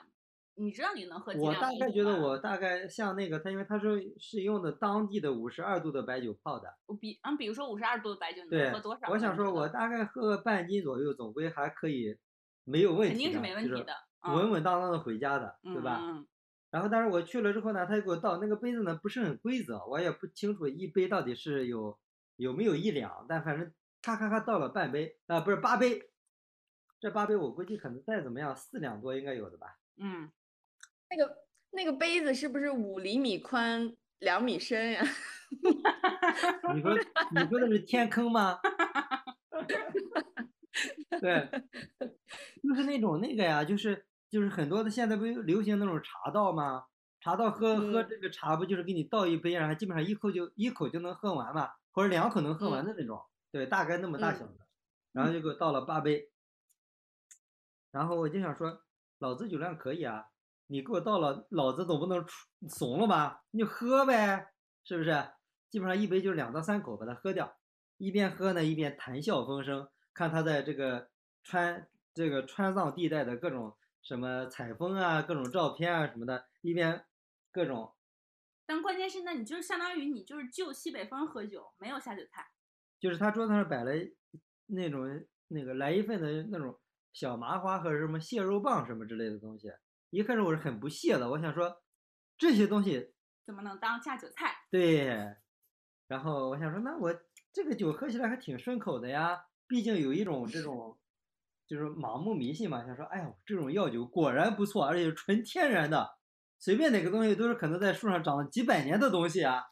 [0.54, 12.18] 你知道你能喝几我大概觉得我大概像那个他，因为他说是用的当地的五十二度的白酒泡的，我比嗯，比如说五十二度的白酒，你能喝多少？，我想说，我大概喝个半斤左右，总归还可以，
[12.64, 15.98] 没有问题的，肯定是没问题的，嗯稳稳当当的回家的，嗯对吧？
[16.00, 16.26] 嗯
[16.70, 21.98] 然后，但是我去了之后呢，他就给我倒那个杯子呢，不是很规则，我也不清楚一杯到底是有
[22.36, 26.10] 有没有一两，但反正咔咔咔倒了半杯啊、不是八杯，
[26.98, 29.78] 这八杯我估计可能再怎么样四两多应该有的吧。
[29.98, 30.30] 嗯，
[31.14, 31.36] 那个
[31.70, 35.04] 那个杯子是不是五厘米宽、两米深呀？
[36.74, 36.94] 你说
[37.30, 38.58] 你说的是天坑吗？
[41.20, 41.48] 对，
[42.62, 46.86] 就是那种那个呀，就是就是很多的现在不是流行那种茶道吗？
[47.20, 54.54] 茶道喝喝嗯这个茶不就是给你倒一杯，然后基本上一口就一口就能喝完嘛，或者两口能喝完的那种，对，大概那么大嗯小的，
[55.12, 56.30] 然后就给我倒了八杯，
[57.92, 58.82] 然后我就想说，
[59.18, 60.24] 老子酒量可以啊，
[60.72, 63.44] 你给我倒了，老子总不能出怂了吧？
[63.50, 64.48] 你就喝呗，
[64.84, 65.12] 是不是？
[65.68, 67.54] 基本上一杯就是两到三口把它喝掉，
[67.98, 71.10] 一边喝呢一边谈笑风生，看他在这个
[71.42, 77.04] 川这个川藏地带的各种什么采风啊、各种照片啊什么的，一边
[77.52, 77.94] 各种
[78.64, 82.46] 但关键是，那你就是相当于你就是就西北风喝酒，没有下酒菜。
[82.98, 83.92] 就是他桌子上摆了
[84.66, 85.06] 那种
[85.48, 86.80] 那个来一份的那种
[87.12, 89.68] 小麻花和什么蟹肉棒什么之类的东西。
[90.12, 91.82] 一开始我是很不屑的，我想说
[92.36, 93.14] 这些东西
[93.46, 94.54] 怎么能当下酒菜？
[94.70, 95.06] 对，
[96.06, 97.18] 然后我想说，那我
[97.50, 100.98] 这个酒喝起来还挺顺口的呀，毕竟有一种这 种
[101.66, 106.18] 就是盲目迷信嘛，想说，哎呦，这种药酒果然不错，而且是纯天然的，
[106.58, 109.62] 随便哪个东西都是可能在树上长了几百年的东西啊。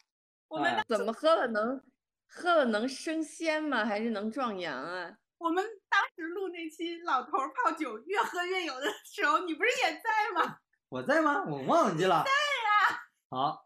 [0.49, 1.82] 我们哎怎么喝了能
[2.26, 3.84] 喝了能升仙吗？
[3.84, 5.18] 还是能壮阳啊？
[5.36, 10.59] 我们当时录那期老头泡酒越喝越有的时候，你不是也在吗？
[10.88, 11.45] 我在吗？
[11.45, 12.24] 我忘记了。
[12.24, 13.01] 在呀。
[13.30, 13.64] 好，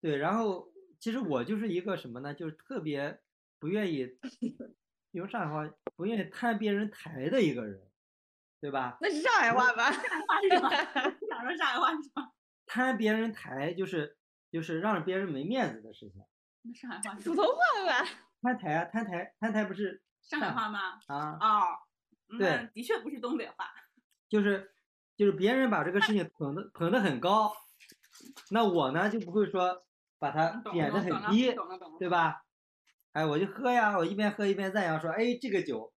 [0.00, 0.70] 对，然后
[1.00, 2.34] 其实我就是一个什么呢？
[2.34, 3.20] 就是特别
[3.58, 4.06] 不愿意
[5.12, 7.80] 用上海话，不愿意摊别人台的一个人，
[8.60, 8.98] 对吧？
[9.00, 9.90] 那是上海话吧？
[9.90, 10.70] 话是吗？
[10.70, 12.30] 想说上海话是吗？
[12.66, 14.18] 摊别人台就是
[14.50, 16.22] 就是让别人没面子的事情。
[16.62, 17.54] 那上海话普通话
[17.86, 18.08] 吧？
[18.42, 21.00] 摊台啊，摊台，摊台不是上海话吗？
[21.06, 21.78] 啊，哦，
[22.38, 23.70] 对的确不是东北话。
[24.28, 24.70] 就是
[25.16, 27.52] 就是别人把这个事情捧的捧的很高，
[28.50, 29.84] 那我呢就不会说
[30.18, 31.54] 把它贬的很低。
[31.98, 32.42] 对吧？
[33.12, 35.92] 哎，我就喝呀，我一边喝一边赞扬说，哎，这个酒，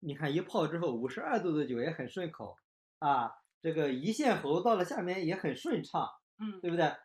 [0.00, 2.56] 你看一泡之后，五十二度的酒也很顺口
[2.98, 3.30] 啊，
[3.60, 6.96] 这个一线喉到了下面也很顺畅，嗯，对不对？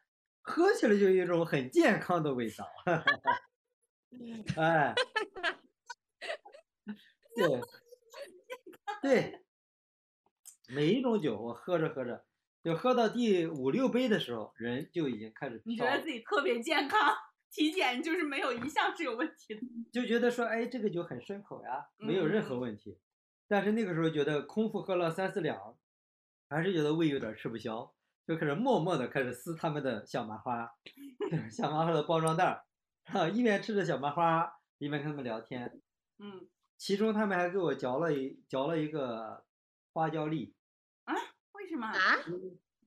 [0.41, 2.65] 喝起来就有一种很健康的味道，
[4.57, 4.95] 哎，
[7.47, 7.61] 对，
[9.01, 9.41] 对，
[10.67, 12.25] 每一种酒我喝着喝着，
[12.63, 17.15] 就喝到第五六杯的时候，人就已经开始你觉得自己特别健康，
[17.51, 19.61] 体检就是没有一项是有问题的。
[19.91, 22.97] 就觉得说，哎，这个酒很顺口呀，没有任何嗯问题。
[23.47, 25.75] 但是那个时候觉得空腹喝了三四两，
[26.49, 27.91] 还是觉得胃有点吃不消，
[28.27, 30.71] 就开始默默的开始撕他们的小麻花，
[31.49, 32.63] 小麻花的包装袋
[33.33, 35.81] 一边吃着小麻花，一边跟他们聊天。
[36.19, 36.47] 嗯，
[36.79, 39.45] 其中他们还给我嚼了一嚼了一个
[39.91, 40.55] 花椒粒
[41.03, 41.13] 啊，
[41.51, 41.85] 为什么？
[41.85, 42.15] 啊？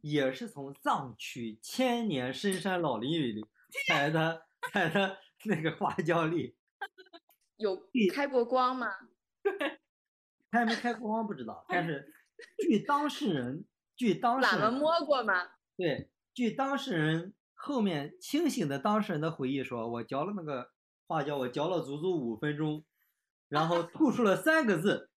[0.00, 3.46] 也是从藏区千年深山老林里
[3.86, 6.56] 采的采的那个花椒粒。
[7.58, 8.88] 有开过光吗？
[10.50, 12.12] 开没开过光不知道，但是
[12.66, 15.34] 据当事人，据当事人摸过吗？
[15.76, 20.70] 对，据当事人后面清醒的当事人的回忆说，我嚼了那个
[21.06, 22.84] 花椒，我嚼了足足五分钟，
[23.52, 25.10] 然后吐出了三个字：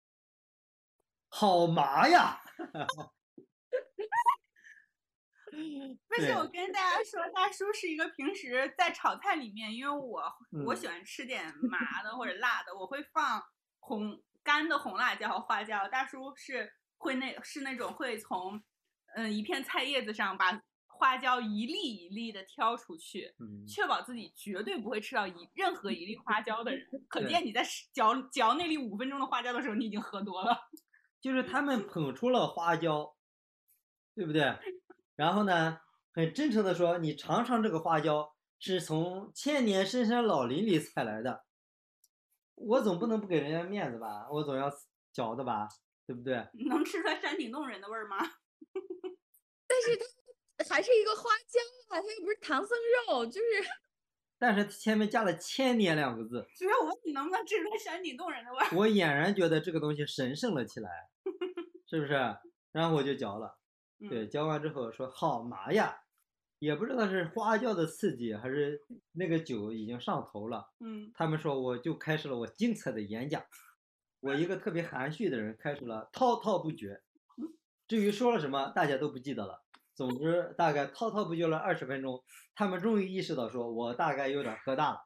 [1.30, 2.42] 好麻呀！
[6.10, 10.22] 不是，对我跟大家说，大叔是一个平时在炒菜里面，因为我
[10.66, 13.42] 我嗯喜欢吃点麻的或者辣的，我会放
[13.80, 15.88] 红干的红辣椒和花椒。
[15.88, 18.62] 大叔是会那是那种会从
[19.16, 20.62] 嗯一片菜叶子上把
[20.98, 26.88] 花椒一粒一粒的挑出去，嗯，确保自己绝对不会吃到一任何一粒花椒的人。
[27.08, 30.58] 可见你在嚼嚼那粒五分钟的花椒的时候，你已经喝多了。
[31.22, 33.16] 就是他们捧出了花椒，
[34.14, 34.56] 对不对？
[35.16, 35.80] 然后呢，
[36.14, 41.46] 很真诚的说：“你尝尝这个花椒，是从千年深山老林里采来的。”
[42.56, 44.28] 我总不能不给人家面子吧？
[44.32, 44.72] 我总要
[45.12, 45.68] 嚼的吧，
[46.06, 46.36] 对不对？
[46.70, 48.18] 能吃出来山顶洞人的味儿吗？
[49.68, 50.06] 但是它
[50.70, 52.78] 还是一个花椒啊，它又不是唐僧
[53.08, 53.46] 肉，就是。
[54.38, 58.68] 但是前面加了“千年”两个字，所以我问你能不能吃出山顶洞人的味儿？
[58.76, 60.90] 我俨然觉得这个东西神圣了起来，
[61.88, 62.14] 是不是？
[62.74, 63.58] 然后我就嚼了，
[64.10, 66.02] 对，嚼完之后说好麻呀，
[66.60, 68.82] 也不知道是花椒的刺激还是
[69.14, 70.70] 那个酒已经上头了。
[70.82, 73.42] 嗯，他们说我就开始了我精彩的演讲，
[74.20, 77.02] 我一个特别含蓄的人开始了滔滔不绝，
[77.88, 79.65] 至于说了什么大家都不记得了。
[79.96, 82.22] 总之大概滔滔不绝了二十分钟，
[82.54, 85.00] 他们终于意识到说我大概有点喝大了，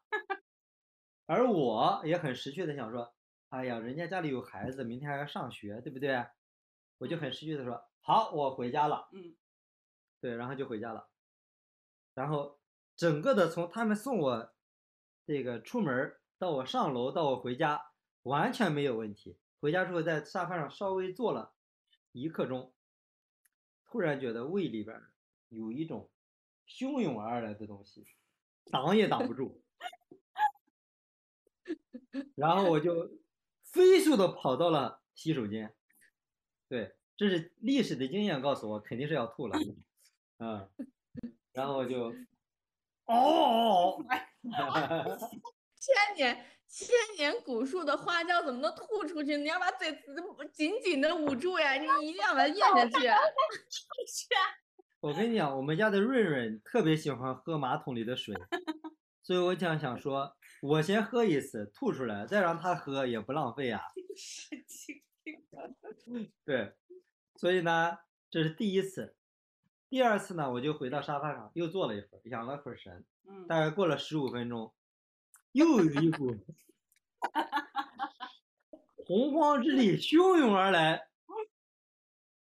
[1.27, 3.13] 而我也很识趣的想说，
[3.49, 6.25] 哎呀，人家家里有孩子，明天还要上学，对不对？
[6.97, 9.07] 我就很识趣的说，好，我回家了。
[9.13, 9.35] 嗯，
[10.19, 11.07] 对，然后就回家了。
[12.15, 12.59] 然后
[12.95, 14.53] 整个的从他们送我
[15.25, 17.79] 这个出门到我上楼到我回家
[18.23, 19.37] 完全没有问题。
[19.61, 21.53] 回家之后在沙发上稍微坐了
[22.11, 22.73] 一刻钟。
[23.89, 25.01] 突然觉得胃里边
[25.49, 26.09] 有一种
[26.67, 28.05] 汹涌而来的东西，
[28.71, 29.63] 挡也挡不住，
[32.35, 33.19] 然后我就
[33.63, 35.75] 飞速的跑到了洗手间。
[36.67, 39.57] 对，这是历史的经验告诉我，肯定是要吐了。
[40.37, 40.69] 嗯，
[41.51, 42.13] 然后我就，
[43.05, 43.97] 哦，
[45.79, 49.35] 千年千年古树的花椒怎么能吐出去？
[49.37, 49.91] 你要把嘴
[50.53, 51.73] 紧紧的捂住呀！
[51.73, 53.07] 你一定要把它咽下去。
[55.01, 58.35] 我跟你讲，我们家的润润特别喜欢喝马桶里的水，
[59.23, 63.81] 所以我想想说，我先喝一次吐出来，再让他喝也不浪费啊。
[64.15, 65.41] 神经病。
[66.45, 66.75] 对，
[67.35, 67.97] 所以呢，
[68.29, 69.15] 这是第一次。
[69.89, 73.03] 第二次呢，我就回到沙发上又坐了一会儿，养了会儿神。
[73.27, 73.47] 嗯。
[73.47, 74.71] 大概过了十五分钟。
[75.51, 76.35] 又有一股
[79.05, 81.07] 洪荒之力汹涌而来，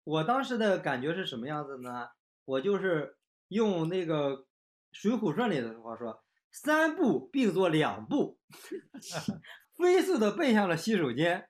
[0.04, 2.10] 我当时的感觉是什么样子呢？
[2.46, 3.18] 我就是
[3.50, 4.38] 用那个
[4.92, 8.40] 《水浒传》里的话说，三步并作两步，
[9.78, 11.48] 飞速的奔向了洗手间，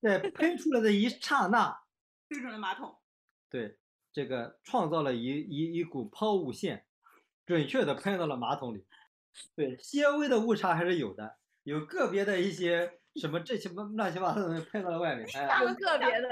[0.00, 1.76] 在 喷出来的一刹那，
[2.28, 2.96] 对准了马桶。
[3.50, 3.76] 对，
[4.12, 6.86] 这个创造了一一一股抛物线，
[7.44, 8.86] 准确的喷到了马桶里。
[9.54, 16.28] 对，些微的误差还是有的，有个别的一些什么这些乱七八糟的东西喷到了外面，哎，个别的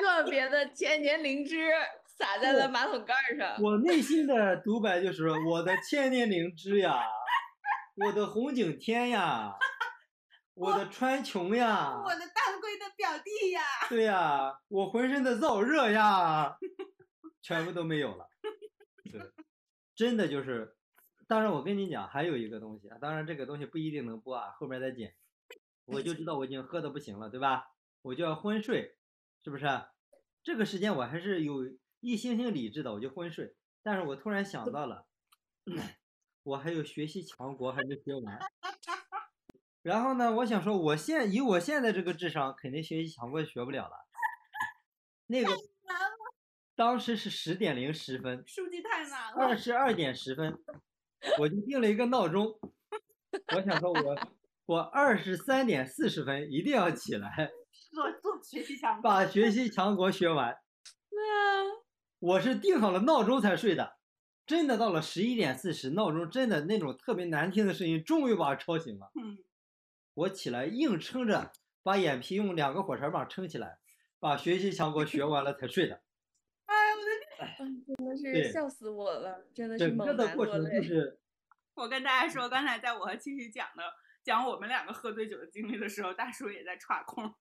[0.00, 1.68] 个别的千年灵芝
[2.06, 3.60] 洒在了马桶盖上。
[3.62, 7.04] 我内 心的独白就是，我的千年灵芝呀，
[7.96, 9.52] 我的红景天呀，
[10.54, 16.56] 我的川穹呀，我的当归的表弟呀， 对呀，我浑身的燥热呀，
[17.42, 18.26] 全部都没有了。
[19.10, 19.20] 对，
[19.94, 20.76] 真的就是。
[21.30, 22.98] 当然，我跟你讲，还有一个东西啊。
[23.00, 25.14] 当然，这个东西不一定能播啊，后面再剪。
[25.84, 27.68] 我就知道我已经喝的不行了，对吧？
[28.02, 28.96] 我就要昏睡，
[29.44, 29.64] 是不是？
[30.42, 33.54] 这个时间我还是有一星星理智的，我就昏睡。
[33.80, 35.06] 但是我突然想到了，
[36.42, 38.36] 我还有学习强国还没学完。
[39.82, 44.04] 然后呢，我想说，我现以我现在这个智商，肯定学习强国学不了了。
[45.28, 45.52] 那个
[46.74, 49.36] 当时是十点零十分，数据太难了。
[49.36, 50.58] 二十二点十分。
[51.38, 52.58] 我就定了一个闹钟，
[53.54, 54.18] 我想说，我
[54.66, 57.50] 我二十三点四十分一定要起来
[57.92, 60.56] 做做学习强把学习强国学完。
[61.10, 61.64] 对啊，
[62.18, 63.96] 我是定好了闹钟才睡的，
[64.46, 69.10] 真的到了十一点四十，闹钟真的那种特别难听的声音终于把我吵醒了。
[69.20, 69.38] 嗯，
[70.14, 71.52] 我起来硬撑着
[71.82, 73.78] 把眼皮用两个火柴棒撑起来，
[74.18, 76.00] 把学习强国学完了才睡的。
[77.96, 81.18] 真的是笑死我了，真的是整个的过程就是，
[81.74, 83.82] 我跟大家说，刚才在我和七七讲的
[84.22, 87.34] 讲我们两个喝醉酒的经历的时候，大叔也在岔空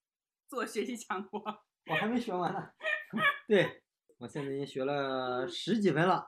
[0.47, 1.41] 做学习强国。
[1.89, 2.71] 我还没学完呢，
[3.47, 3.81] 对
[4.17, 6.25] 我现在已经学了十几分了，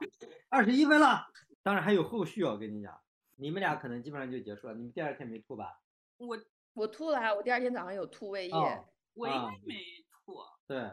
[0.49, 1.27] 二十一分了，
[1.61, 2.99] 当然还有后续哦，我跟你讲，
[3.35, 5.79] 你们俩可能基本上就结束了，你们第二天没吐吧？
[6.17, 6.37] 我
[6.73, 8.53] 我吐了，我第二天早上有吐胃液，
[9.13, 9.75] 我应该没
[10.09, 10.37] 吐。
[10.65, 10.91] 对，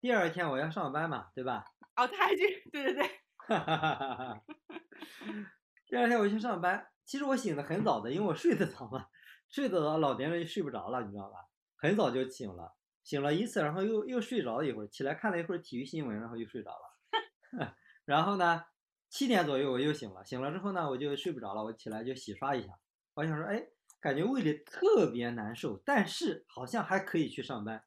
[0.00, 1.64] 第二天我要上班嘛，对吧？
[1.96, 3.10] 哦，他还去，对对对。
[5.86, 9.06] 第二天我去上班，其实我醒的很早的，因为我睡得早嘛，
[9.48, 11.36] 睡得早老年人就睡不着了，你知道吧？
[11.76, 16.96] 很早就醒了，醒了一次，然后又又睡着了一会儿，起来看了一会儿体育新闻，然后又睡着了。
[18.04, 18.64] 然后呢，
[19.08, 22.72] 七点左右我又醒了，醒了之后呢，我就睡不着了，我起来就洗刷一下。
[23.14, 23.64] 我想说，哎，
[24.00, 27.84] 感觉胃里特别难受，但是好像还可以去上班。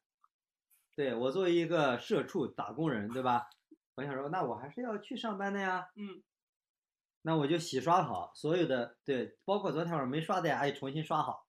[0.94, 3.48] 对我作为一个社畜打工人，对吧？
[3.98, 5.90] 我想说，那我还是要去上班的呀。
[5.96, 6.22] 嗯，
[7.22, 11.48] 那我就洗刷好所有的，对，包括昨天晚上没刷的呀，也重新刷好，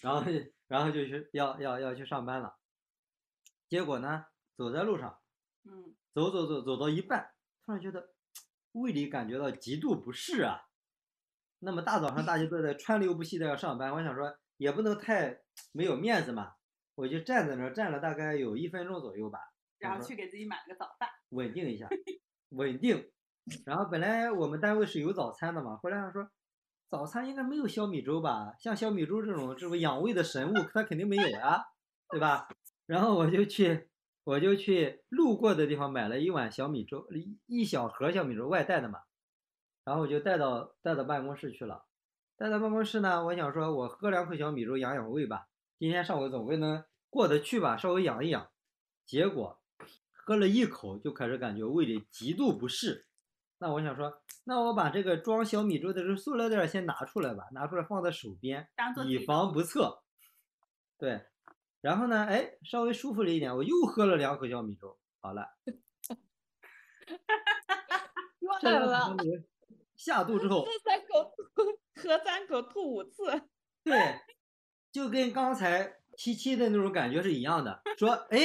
[0.00, 0.22] 然后
[0.68, 2.56] 然后就去要要要去上班了。
[3.68, 4.26] 结果呢，
[4.56, 5.18] 走在路上，
[5.64, 7.32] 嗯，走走走走到一半，
[7.64, 8.14] 突然觉得
[8.70, 10.68] 胃里感觉到极度不适啊。
[11.58, 15.40] 那么大早上大家都在川流不息的要上班，我想说也不能太
[15.72, 16.54] 没有面子嘛，
[16.94, 19.40] 我就站在那儿站了大概有一分钟左右吧，
[19.78, 21.08] 然后去给自己买了个早饭。
[21.30, 21.88] 稳定一下，
[22.50, 23.10] 稳定。
[23.64, 26.30] 然后本来我们单位是有早餐的嘛，后来他说
[26.90, 28.54] 早餐应该没有小米粥吧？
[28.58, 31.64] 像小米粥这种这种养胃的神物，它肯定没有呀，
[32.10, 32.48] 对吧？
[32.86, 33.88] 然后我就去
[34.24, 39.00] 我就去路过的地方买了一碗小米粥，一一小盒小米粥外带的嘛，
[39.84, 41.84] 然后我就带到带到办公室去了。
[42.36, 45.48] 带到办公室呢，我想说我喝两口小米粥养养胃吧，
[45.78, 48.48] 今天上午总归能过得去吧，稍微养一养。
[49.04, 49.60] 结果
[50.28, 53.06] 喝了一口就开始感觉胃里极度不适。
[53.56, 54.12] 那我想说，
[54.44, 58.68] 那我把这个装小米粥的这个塑料袋先拿出来吧，拿出来放在手边，
[59.06, 60.02] 以防不测。
[60.98, 61.24] 对，
[61.80, 65.48] 然后呢，哎，稍微舒服了一点，我又喝了两口小米粥，好了，
[68.60, 69.30] 这两口断了小，米粥
[69.96, 71.62] 下肚之后，喝三口吐，
[72.02, 73.24] 喝三口吐五次。
[73.82, 74.20] 对，
[74.92, 77.80] 就跟刚才七七的那种感觉是一样的。
[77.96, 78.38] 说，哎，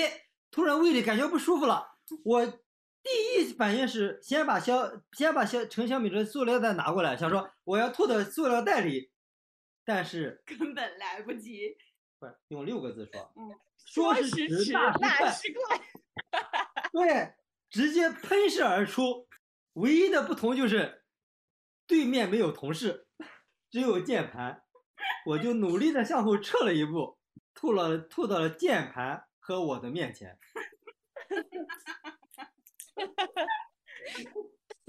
[0.53, 9.11] 突然胃里感觉不舒服了，我第一反应是先把小先把小盛小米粥的塑料袋拿过来，想说我要吐到塑料袋里，
[9.83, 11.75] 但是根本来不及。
[12.19, 13.49] 不是用六个字说，嗯
[13.85, 15.77] 说是时迟，那那是是快。
[16.91, 17.33] 快，对，
[17.71, 19.27] 直接喷射而出。
[19.73, 21.03] 唯一的不同就是
[21.87, 23.07] 对面没有同事，
[23.71, 24.61] 只有键盘，
[25.25, 27.17] 我就努力的向后撤了一步，
[27.55, 30.37] 吐了吐到了键盘和我的面前。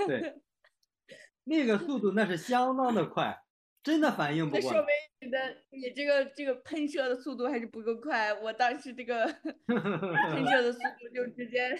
[0.06, 0.40] 对，
[1.42, 3.42] 那个速度那是相当的快，
[3.82, 4.86] 真的反应不那说过来。
[4.86, 4.94] 明
[5.26, 8.32] 你的你这个这个喷射的速度还是不够快。
[8.32, 9.26] 我当时这个
[9.66, 11.76] 喷射的速度就直接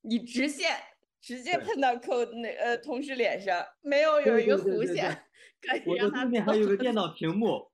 [0.00, 0.74] 你直线
[1.20, 5.26] 直接喷到扣那呃同事脸上，没有有一个弧线
[5.60, 7.70] 可以我的让他对面还有个电脑屏幕，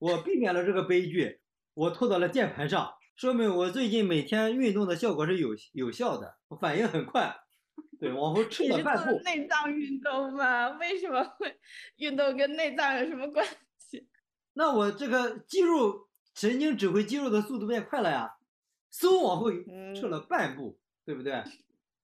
[0.00, 1.40] 我避免了这个悲剧，
[1.72, 7.34] 我吐到了键盘上，说明我最近每天运动的效果是有有效的，我反应很快，
[7.98, 10.68] 对，往后撤 你是做了半步，内脏运动吗？
[10.76, 11.58] 为什么会
[11.96, 13.42] 运动跟内脏有什么关
[13.78, 14.06] 系？
[14.52, 18.34] 那我这个肌肉神经指挥肌肉的速度变快了呀，
[18.92, 19.50] 嗖往后
[19.98, 21.42] 撤了半步，对不对？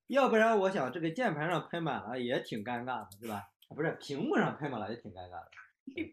[0.07, 3.37] 要不然我想这个键盘上喷满了也挺尴尬的，对吧？
[3.69, 5.51] 啊不是屏幕上喷满了也挺尴尬的。
[5.85, 6.13] 你喷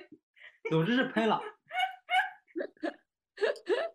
[0.00, 0.06] 了，
[0.68, 1.40] 总之是喷了。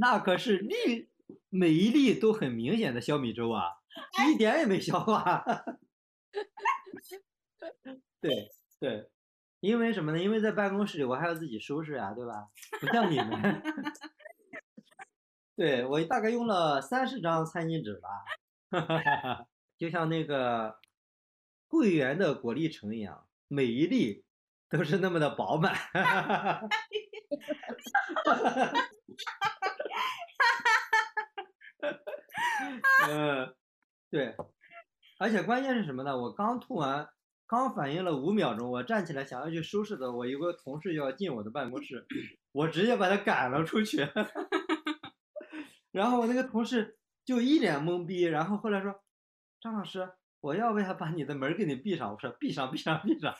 [0.00, 1.10] 那可是粒
[1.50, 3.64] 每一粒都很明显的小米粥啊，
[4.26, 5.44] 一点也没消化。
[8.18, 8.48] 对
[8.78, 9.10] 对，
[9.60, 10.18] 因为什么呢？
[10.18, 12.48] 因为在办公室里我还要自己收拾呀、对吧？
[12.80, 13.28] 不像你们。
[15.54, 18.08] 对我大概用了三十张餐巾纸吧，
[19.76, 20.78] 就像那个
[21.68, 24.24] 桂圆的果粒橙一样，每一粒
[24.70, 25.74] 都是那么的饱满。
[33.08, 33.54] 嗯，
[34.10, 34.34] 对，
[35.18, 36.16] 而且关键是什么呢？
[36.16, 37.08] 我刚吐完，
[37.46, 42.06] 刚反应了五秒钟，我站起来想要去收拾的，我有个同事要进我的办公室，
[42.52, 44.06] 我直接把他赶了出去。
[45.92, 49.02] 然后我那个同事就一脸懵逼，然后后来说
[49.60, 50.08] ：“张老师，
[50.40, 53.34] 我要不要把你的门给你闭上？”我说：“闭上，闭上，闭上。”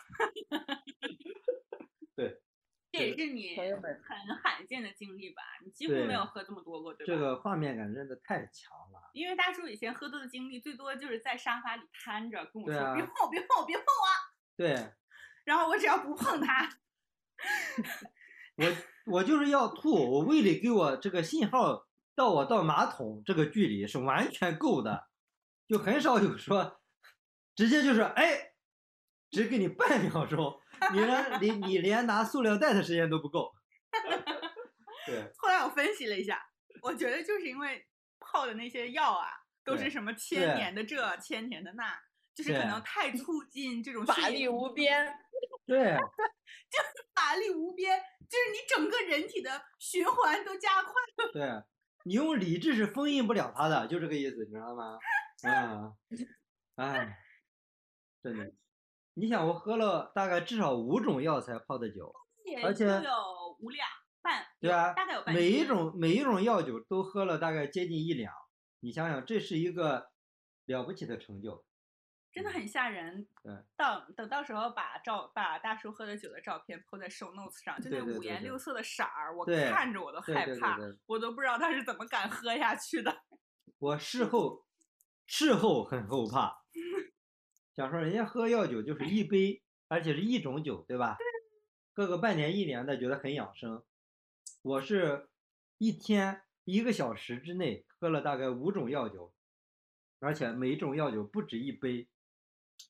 [2.92, 5.42] 这也是你很罕见的经历吧？
[5.64, 7.12] 你几乎没有喝这么多过，对吧？
[7.12, 9.10] 这个画面感真的太强了。
[9.12, 14.14] 因为大叔以前喝多的经历，最多就是在沙发里瘫着跟我说：“啊别碰我，别碰我，别碰我啊。
[14.56, 14.92] 对”
[15.44, 16.68] 然后我只要不碰他，
[18.56, 18.66] 我，
[19.18, 25.08] 我就是要吐，我胃里给我这个信号到我到马桶这个距离是完全够的，
[25.66, 26.80] 就很少有说
[27.54, 28.52] 直接就是哎，
[29.30, 30.60] 只给你半秒钟，
[30.92, 33.52] 你连你你连拿塑料袋的时间都不够。
[35.06, 36.40] 对后来我分析了一下，
[36.82, 37.86] 我觉得就是因为
[38.18, 39.28] 泡的那些药啊，
[39.64, 41.98] 都是什么千年的这，千年的那，
[42.34, 45.12] 就是可能太促进这种法力无边。
[45.66, 45.78] 对
[46.70, 50.92] 就是法力无边，就是你整个人体的循环都加快
[51.24, 51.32] 了。
[51.32, 51.62] 对，
[52.04, 54.98] 你用理智是封印不了它的，就这个意思，你知道吗？
[55.46, 55.92] 啊，
[56.76, 57.18] 哎，
[58.22, 58.52] 真的，
[59.14, 62.12] 你想我喝了大概至少五种药材泡的酒，
[62.44, 63.86] 也而且就有五两
[64.22, 68.32] 半，对啊大概有半每一种每一种药酒都喝了大概接近一两，
[68.80, 70.10] 你想想，这是一个
[70.66, 71.64] 了不起的成就。
[72.32, 73.26] 真的很吓人。
[73.42, 83.24] 对，到等到时候把照把大叔喝的酒的照片 po 在 show notes 上，就那五颜六色的色儿，我看着我都害怕，对我都不知道他是怎么敢喝下去的。
[83.80, 84.64] 我事后
[85.26, 86.59] 事后很后怕，
[87.80, 91.16] 想说人家喝药酒就是一杯，而且是一种酒，对吧？
[91.94, 93.82] 喝个半年一年的，觉得很养生。
[94.60, 95.30] 我是
[95.78, 99.32] 一天一个小时之内喝了大概五种药酒，
[100.18, 102.06] 而且每一种药酒不止一杯，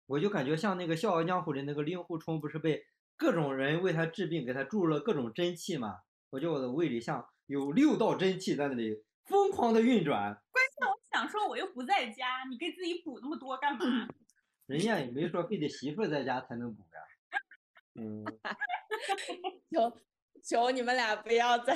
[0.07, 2.85] 我就感觉像那个《笑傲江湖》里那个令狐冲，不是被
[3.17, 6.01] 各种人为他治病，给他注入了各种真气嘛？
[6.31, 10.35] 我觉得我的胃里像有六道真气在那里疯狂的运转。
[10.51, 14.09] 关键我想说我又不在家，你给自己补那么多干嘛？
[14.71, 17.01] 人家也没说非得媳妇儿在家才能补呀。
[18.01, 18.25] 嗯，
[19.75, 19.93] 求
[20.45, 21.75] 求你们俩不要再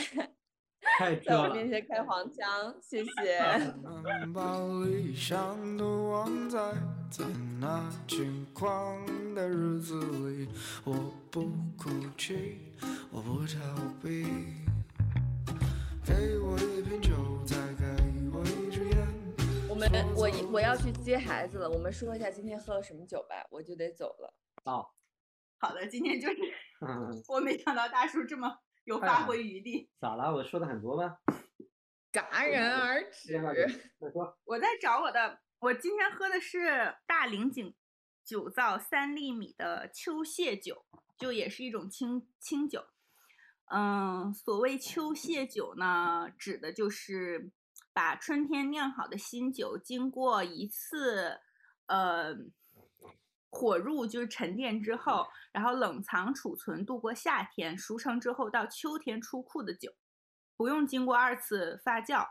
[0.99, 1.53] 太在我。
[1.53, 3.41] 面前开黄腔，谢谢。
[3.83, 6.73] 能把理想都忘在
[7.11, 7.25] 在
[7.61, 10.49] 那轻狂的日子里，
[10.85, 12.73] 我不哭泣，
[13.11, 13.59] 我不逃
[14.01, 14.25] 避。
[16.07, 17.11] 给我一瓶酒，
[17.45, 17.57] 再
[19.91, 24.35] 们我一我要去接孩子了，我们说一下今天喝了什么酒吧，我就得走了。
[24.65, 24.87] 哦，
[25.59, 26.37] 好的，今天就是
[26.87, 29.91] 嗯我没想到大叔这么有发挥余地。
[30.01, 30.33] 咋了？
[30.33, 31.19] 我说的很多吗？
[32.13, 33.37] 戛然而止。
[34.45, 37.75] 我在找我的，我今天喝的是大陵井
[38.25, 40.85] 酒造三粒米的秋蟹酒，
[41.19, 42.87] 就也是一种清清酒。
[43.67, 47.51] 嗯，所谓秋蟹酒呢，指的就是
[47.95, 51.41] 把春天酿好的新酒，经过一次
[51.87, 52.35] 呃
[53.49, 59.95] 火入就是沉淀之后，然后冷藏储存度过夏天，熟成之后到秋天出库的酒，
[60.57, 62.27] 不用经过二次发酵，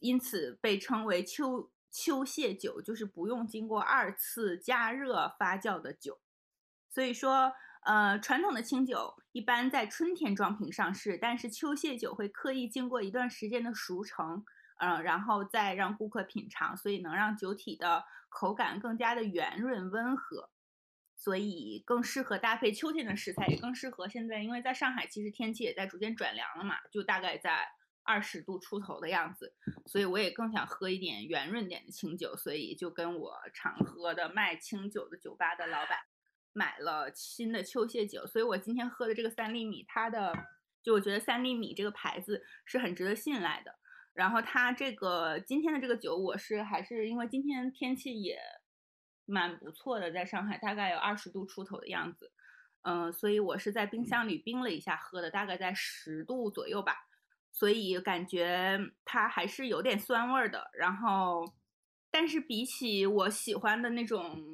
[0.00, 6.18] 因此被称为秋秋蟹酒，就是不用经过二次加热发酵的酒。
[6.90, 7.52] 所以说，
[7.84, 14.44] 呃，传统的清酒一般在春天装瓶上市，但是秋蟹酒会刻意经过一段时间的熟成，
[14.78, 20.50] 嗯，然后再让顾客品尝，所以能让酒体的口感更加的圆润温和，
[21.14, 27.68] 所以更适合搭配秋天的食材，也更适合现在，因为在上海其实天气也在逐渐转凉了嘛，就大概在
[28.02, 29.54] 二十度出头的样子，
[29.86, 35.98] 所以我也更想喝一点圆润点的清酒，所以就跟我常喝的卖清酒的酒吧的老板。
[36.54, 40.32] 买了新的秋蟹酒，所以我今天喝的这个三粒米，它的
[40.82, 43.78] 就我觉得三粒米这个牌子是很值得信赖的。
[44.18, 48.36] 然后它这个今天的这个酒，我是还是因为今天天气也
[49.26, 52.32] 蛮不错的，在上海大概有二十度出头的样子，
[52.82, 56.96] 嗯、所以我是在冰箱里冰了一下喝的，大概在十度左右吧，
[57.52, 60.68] 所以感觉它还是有点酸味儿的。
[60.72, 61.54] 然后，
[62.10, 64.44] 但是比起我喜欢的那种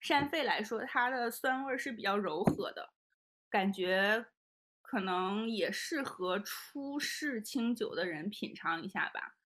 [0.00, 2.90] 山肺来说，它的酸味儿是比较柔和的，
[3.48, 4.26] 感觉
[4.90, 9.36] 可能也适合初试清酒的人品尝一下吧。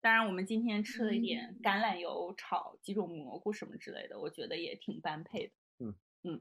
[0.00, 5.52] 当然，我们今天吃了一点橄榄油炒几种蘑菇什么之类的，我觉得也挺般配的。
[5.78, 5.94] 嗯
[6.24, 6.40] 嗯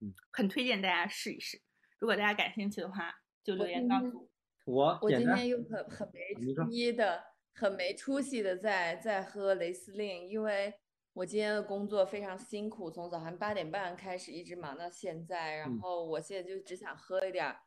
[0.00, 1.62] 嗯，很推荐大家试一试。
[2.00, 3.14] 如果大家感兴趣的话，
[3.44, 4.28] 就留言告诉我。
[4.64, 7.22] 我我今天又很很没你说初一的，
[7.54, 10.74] 很没出息的在在喝雷司令，因为
[11.12, 17.60] 我今天的工作非常辛苦，从早上八点半开始一直忙到现在，然嗯后我现在就只想喝一点儿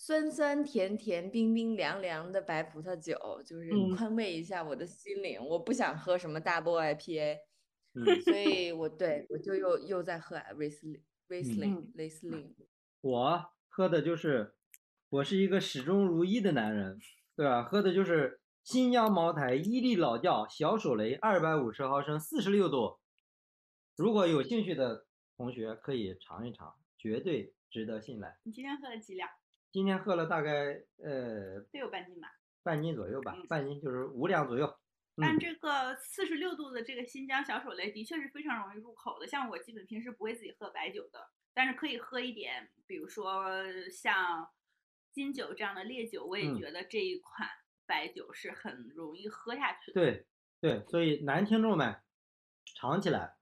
[0.00, 5.44] 酸酸甜甜、冰冰凉凉的白葡萄酒，就是嗯宽慰一下我的心灵。
[5.44, 7.36] 我不想喝什么大波 IPA，
[7.94, 12.54] 嗯，所以我对我就又又在喝瑞斯林、瑞斯林嗯、雷司令。
[13.00, 14.54] 我喝的就是，
[15.08, 16.96] 我是一个始终如一的男人，
[17.34, 17.64] 对吧？
[17.64, 23.00] 喝的就是新疆茅台伊利老窖小手雷，二百五十毫升，四十六度。
[23.96, 28.38] 如果有兴趣的同学可以尝一尝，绝对值得信赖。
[28.44, 29.28] 你今天喝了几两？
[29.70, 32.28] 今天喝了大概呃得有半斤吧。
[32.62, 34.66] 半斤左右吧嗯，半斤就是五两左右。
[34.66, 34.78] 嗯
[35.20, 39.26] 但这个四十六度的这个新疆小手雷的确是非常容易入口的。
[39.26, 43.44] 像我基本平时不会自己喝白酒的，但是可以喝一点，比如说
[43.90, 44.48] 像
[45.10, 47.48] 金酒这样的烈酒，我也嗯觉得这一款
[47.84, 50.00] 白酒是很容易喝下去的。
[50.00, 50.26] 对
[50.60, 52.00] 对，所以男听众们
[52.76, 53.36] 尝起来，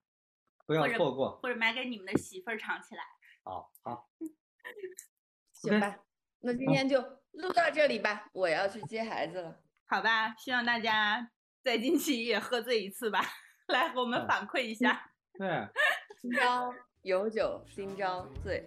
[0.65, 1.39] 不要错过。
[1.43, 3.03] 或者买给你们的媳妇儿尝起来。
[3.45, 4.09] 好好，
[5.53, 5.99] 行吧，
[6.41, 7.01] 那今天就
[7.33, 9.57] 录到这里吧，我要去接孩子了。
[9.87, 11.29] 好吧，希望大家
[11.63, 13.21] 在近期也喝醉一次吧，
[13.69, 15.11] 来和我们嗯反馈一下。
[15.39, 15.67] 对，
[16.21, 16.73] 今朝
[17.03, 18.65] 有酒今朝醉，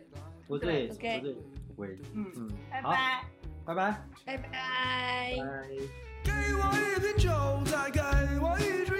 [0.47, 1.33] 不醉对不醉
[1.67, 1.97] 不归。
[2.13, 3.23] 嗯，嗯，拜拜。
[3.65, 4.01] 拜拜。
[4.25, 4.49] 拜拜。
[4.51, 5.35] 拜。
[6.23, 7.29] 给我一瓶酒，
[7.65, 7.99] 再给
[8.39, 8.98] 我一支